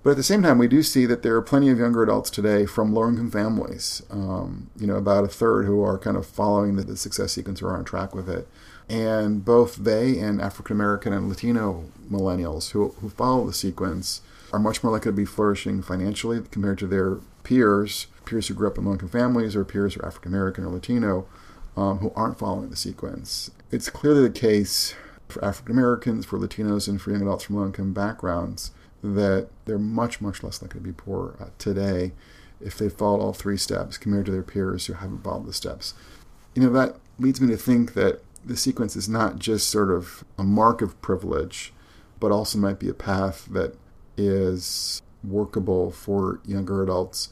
But 0.02 0.10
at 0.10 0.16
the 0.16 0.22
same 0.22 0.42
time, 0.42 0.56
we 0.56 0.68
do 0.68 0.82
see 0.82 1.04
that 1.06 1.22
there 1.22 1.36
are 1.36 1.42
plenty 1.42 1.68
of 1.68 1.78
younger 1.78 2.02
adults 2.02 2.30
today 2.30 2.64
from 2.64 2.94
lower 2.94 3.10
income 3.10 3.30
families. 3.30 4.02
Um, 4.10 4.70
you 4.76 4.86
know, 4.86 4.96
about 4.96 5.24
a 5.24 5.28
third 5.28 5.66
who 5.66 5.82
are 5.82 5.98
kind 5.98 6.16
of 6.16 6.26
following 6.26 6.76
the, 6.76 6.84
the 6.84 6.96
success 6.96 7.32
sequence 7.32 7.60
or 7.60 7.68
are 7.68 7.76
on 7.76 7.84
track 7.84 8.14
with 8.14 8.28
it. 8.28 8.48
And 8.88 9.44
both 9.44 9.76
they 9.76 10.18
and 10.18 10.40
African 10.40 10.76
American 10.76 11.12
and 11.12 11.28
Latino 11.28 11.84
millennials 12.10 12.70
who, 12.70 12.88
who 13.00 13.10
follow 13.10 13.46
the 13.46 13.52
sequence 13.52 14.22
are 14.52 14.58
much 14.58 14.82
more 14.82 14.92
likely 14.92 15.10
to 15.10 15.16
be 15.16 15.24
flourishing 15.24 15.82
financially 15.82 16.40
compared 16.50 16.78
to 16.78 16.86
their 16.86 17.16
peers 17.44 18.08
peers 18.24 18.48
who 18.48 18.54
grew 18.54 18.66
up 18.66 18.78
in 18.78 18.84
low 18.84 18.92
income 18.92 19.08
families 19.08 19.54
or 19.54 19.64
peers 19.64 19.94
who 19.94 20.00
are 20.00 20.06
African 20.06 20.32
American 20.32 20.64
or 20.64 20.70
Latino 20.70 21.26
um, 21.76 21.98
who 21.98 22.12
aren't 22.16 22.38
following 22.38 22.70
the 22.70 22.76
sequence. 22.76 23.50
It's 23.70 23.90
clearly 23.90 24.22
the 24.22 24.30
case 24.30 24.94
for 25.28 25.44
African 25.44 25.72
Americans, 25.72 26.26
for 26.26 26.38
Latinos, 26.38 26.88
and 26.88 27.00
for 27.00 27.10
young 27.12 27.22
adults 27.22 27.44
from 27.44 27.56
low 27.56 27.66
income 27.66 27.92
backgrounds 27.92 28.72
that 29.02 29.48
they're 29.64 29.78
much, 29.78 30.20
much 30.20 30.42
less 30.42 30.60
likely 30.60 30.80
to 30.80 30.84
be 30.84 30.92
poor 30.92 31.36
uh, 31.40 31.46
today 31.58 32.12
if 32.60 32.76
they 32.76 32.88
followed 32.88 33.20
all 33.20 33.32
three 33.32 33.56
steps 33.56 33.96
compared 33.96 34.26
to 34.26 34.32
their 34.32 34.42
peers 34.42 34.86
who 34.86 34.92
haven't 34.94 35.24
followed 35.24 35.46
the 35.46 35.52
steps. 35.52 35.94
You 36.54 36.62
know, 36.62 36.70
that 36.70 36.96
leads 37.18 37.40
me 37.40 37.48
to 37.48 37.56
think 37.56 37.94
that 37.94 38.20
the 38.44 38.56
sequence 38.56 38.96
is 38.96 39.08
not 39.08 39.38
just 39.38 39.68
sort 39.68 39.90
of 39.90 40.24
a 40.38 40.44
mark 40.44 40.82
of 40.82 41.00
privilege, 41.00 41.72
but 42.18 42.32
also 42.32 42.58
might 42.58 42.78
be 42.78 42.88
a 42.88 42.94
path 42.94 43.46
that 43.50 43.76
is 44.16 45.00
workable 45.22 45.90
for 45.90 46.40
younger 46.44 46.82
adults 46.82 47.30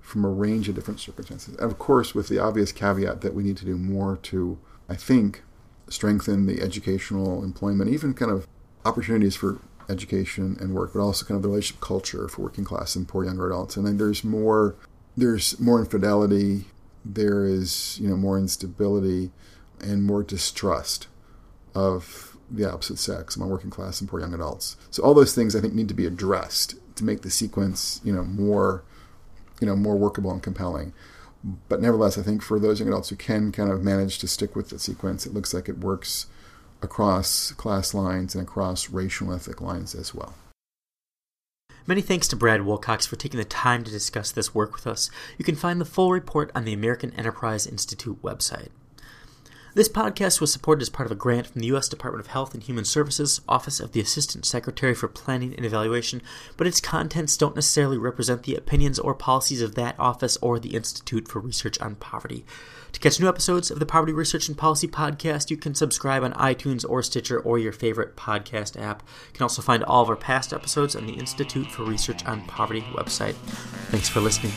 from 0.00 0.24
a 0.24 0.28
range 0.28 0.68
of 0.68 0.74
different 0.74 1.00
circumstances. 1.00 1.54
And 1.54 1.60
of 1.70 1.78
course, 1.78 2.14
with 2.14 2.28
the 2.28 2.38
obvious 2.38 2.72
caveat 2.72 3.20
that 3.22 3.34
we 3.34 3.42
need 3.42 3.56
to 3.58 3.64
do 3.64 3.76
more 3.76 4.16
to, 4.22 4.58
I 4.88 4.96
think, 4.96 5.42
strengthen 5.88 6.46
the 6.46 6.60
educational, 6.60 7.42
employment, 7.42 7.90
even 7.90 8.14
kind 8.14 8.30
of 8.30 8.46
opportunities 8.84 9.36
for 9.36 9.58
education 9.88 10.56
and 10.60 10.74
work, 10.74 10.92
but 10.92 11.00
also 11.00 11.24
kind 11.26 11.36
of 11.36 11.42
the 11.42 11.48
relationship 11.48 11.80
culture 11.80 12.28
for 12.28 12.42
working 12.42 12.64
class 12.64 12.96
and 12.96 13.08
poor 13.08 13.24
younger 13.24 13.46
adults. 13.46 13.76
And 13.76 13.86
then 13.86 13.98
there's 13.98 14.24
more, 14.24 14.76
there's 15.16 15.58
more 15.60 15.80
infidelity, 15.80 16.66
there 17.04 17.44
is 17.44 17.98
you 18.00 18.08
know 18.08 18.16
more 18.16 18.38
instability, 18.38 19.30
and 19.80 20.04
more 20.04 20.22
distrust 20.22 21.08
of 21.74 22.36
the 22.50 22.70
opposite 22.70 22.98
sex 22.98 23.36
among 23.36 23.50
working 23.50 23.70
class 23.70 24.00
and 24.00 24.08
poor 24.08 24.20
young 24.20 24.34
adults. 24.34 24.76
So 24.90 25.02
all 25.02 25.14
those 25.14 25.34
things 25.34 25.56
I 25.56 25.60
think 25.60 25.74
need 25.74 25.88
to 25.88 25.94
be 25.94 26.06
addressed 26.06 26.76
to 26.96 27.04
make 27.04 27.22
the 27.22 27.30
sequence 27.30 28.00
you 28.04 28.12
know 28.12 28.24
more 28.24 28.84
you 29.60 29.66
know 29.66 29.76
more 29.76 29.96
workable 29.96 30.30
and 30.30 30.42
compelling. 30.42 30.92
But 31.68 31.82
nevertheless, 31.82 32.16
I 32.16 32.22
think 32.22 32.42
for 32.42 32.58
those 32.58 32.80
young 32.80 32.88
adults 32.88 33.10
who 33.10 33.16
can 33.16 33.52
kind 33.52 33.70
of 33.70 33.82
manage 33.82 34.18
to 34.20 34.28
stick 34.28 34.56
with 34.56 34.70
the 34.70 34.78
sequence, 34.78 35.26
it 35.26 35.34
looks 35.34 35.52
like 35.52 35.68
it 35.68 35.78
works 35.78 36.26
across 36.84 37.52
class 37.52 37.94
lines 37.94 38.34
and 38.34 38.46
across 38.46 38.90
racial 38.90 39.30
and 39.30 39.40
ethnic 39.40 39.60
lines 39.60 39.94
as 39.94 40.14
well. 40.14 40.34
Many 41.86 42.00
thanks 42.00 42.28
to 42.28 42.36
Brad 42.36 42.64
Wilcox 42.64 43.04
for 43.04 43.16
taking 43.16 43.38
the 43.38 43.44
time 43.44 43.84
to 43.84 43.90
discuss 43.90 44.30
this 44.30 44.54
work 44.54 44.72
with 44.72 44.86
us. 44.86 45.10
You 45.36 45.44
can 45.44 45.54
find 45.54 45.80
the 45.80 45.84
full 45.84 46.12
report 46.12 46.50
on 46.54 46.64
the 46.64 46.72
American 46.72 47.12
Enterprise 47.12 47.66
Institute 47.66 48.22
website. 48.22 48.68
This 49.74 49.88
podcast 49.88 50.40
was 50.40 50.52
supported 50.52 50.82
as 50.82 50.88
part 50.88 51.06
of 51.06 51.10
a 51.10 51.16
grant 51.16 51.48
from 51.48 51.60
the 51.60 51.66
U.S. 51.66 51.88
Department 51.88 52.24
of 52.24 52.30
Health 52.30 52.54
and 52.54 52.62
Human 52.62 52.84
Services, 52.84 53.40
Office 53.48 53.80
of 53.80 53.90
the 53.90 54.00
Assistant 54.00 54.46
Secretary 54.46 54.94
for 54.94 55.08
Planning 55.08 55.52
and 55.56 55.66
Evaluation, 55.66 56.22
but 56.56 56.68
its 56.68 56.80
contents 56.80 57.36
don't 57.36 57.56
necessarily 57.56 57.98
represent 57.98 58.44
the 58.44 58.54
opinions 58.54 59.00
or 59.00 59.16
policies 59.16 59.60
of 59.60 59.74
that 59.74 59.98
office 59.98 60.36
or 60.40 60.60
the 60.60 60.76
Institute 60.76 61.26
for 61.26 61.40
Research 61.40 61.80
on 61.80 61.96
Poverty. 61.96 62.46
To 62.92 63.00
catch 63.00 63.18
new 63.18 63.28
episodes 63.28 63.72
of 63.72 63.80
the 63.80 63.86
Poverty 63.86 64.12
Research 64.12 64.46
and 64.46 64.56
Policy 64.56 64.86
Podcast, 64.86 65.50
you 65.50 65.56
can 65.56 65.74
subscribe 65.74 66.22
on 66.22 66.34
iTunes 66.34 66.88
or 66.88 67.02
Stitcher 67.02 67.40
or 67.40 67.58
your 67.58 67.72
favorite 67.72 68.14
podcast 68.14 68.80
app. 68.80 69.02
You 69.26 69.32
can 69.32 69.42
also 69.42 69.60
find 69.60 69.82
all 69.82 70.04
of 70.04 70.08
our 70.08 70.14
past 70.14 70.52
episodes 70.52 70.94
on 70.94 71.06
the 71.06 71.14
Institute 71.14 71.66
for 71.66 71.82
Research 71.82 72.24
on 72.26 72.46
Poverty 72.46 72.82
website. 72.92 73.34
Thanks 73.90 74.08
for 74.08 74.20
listening. 74.20 74.52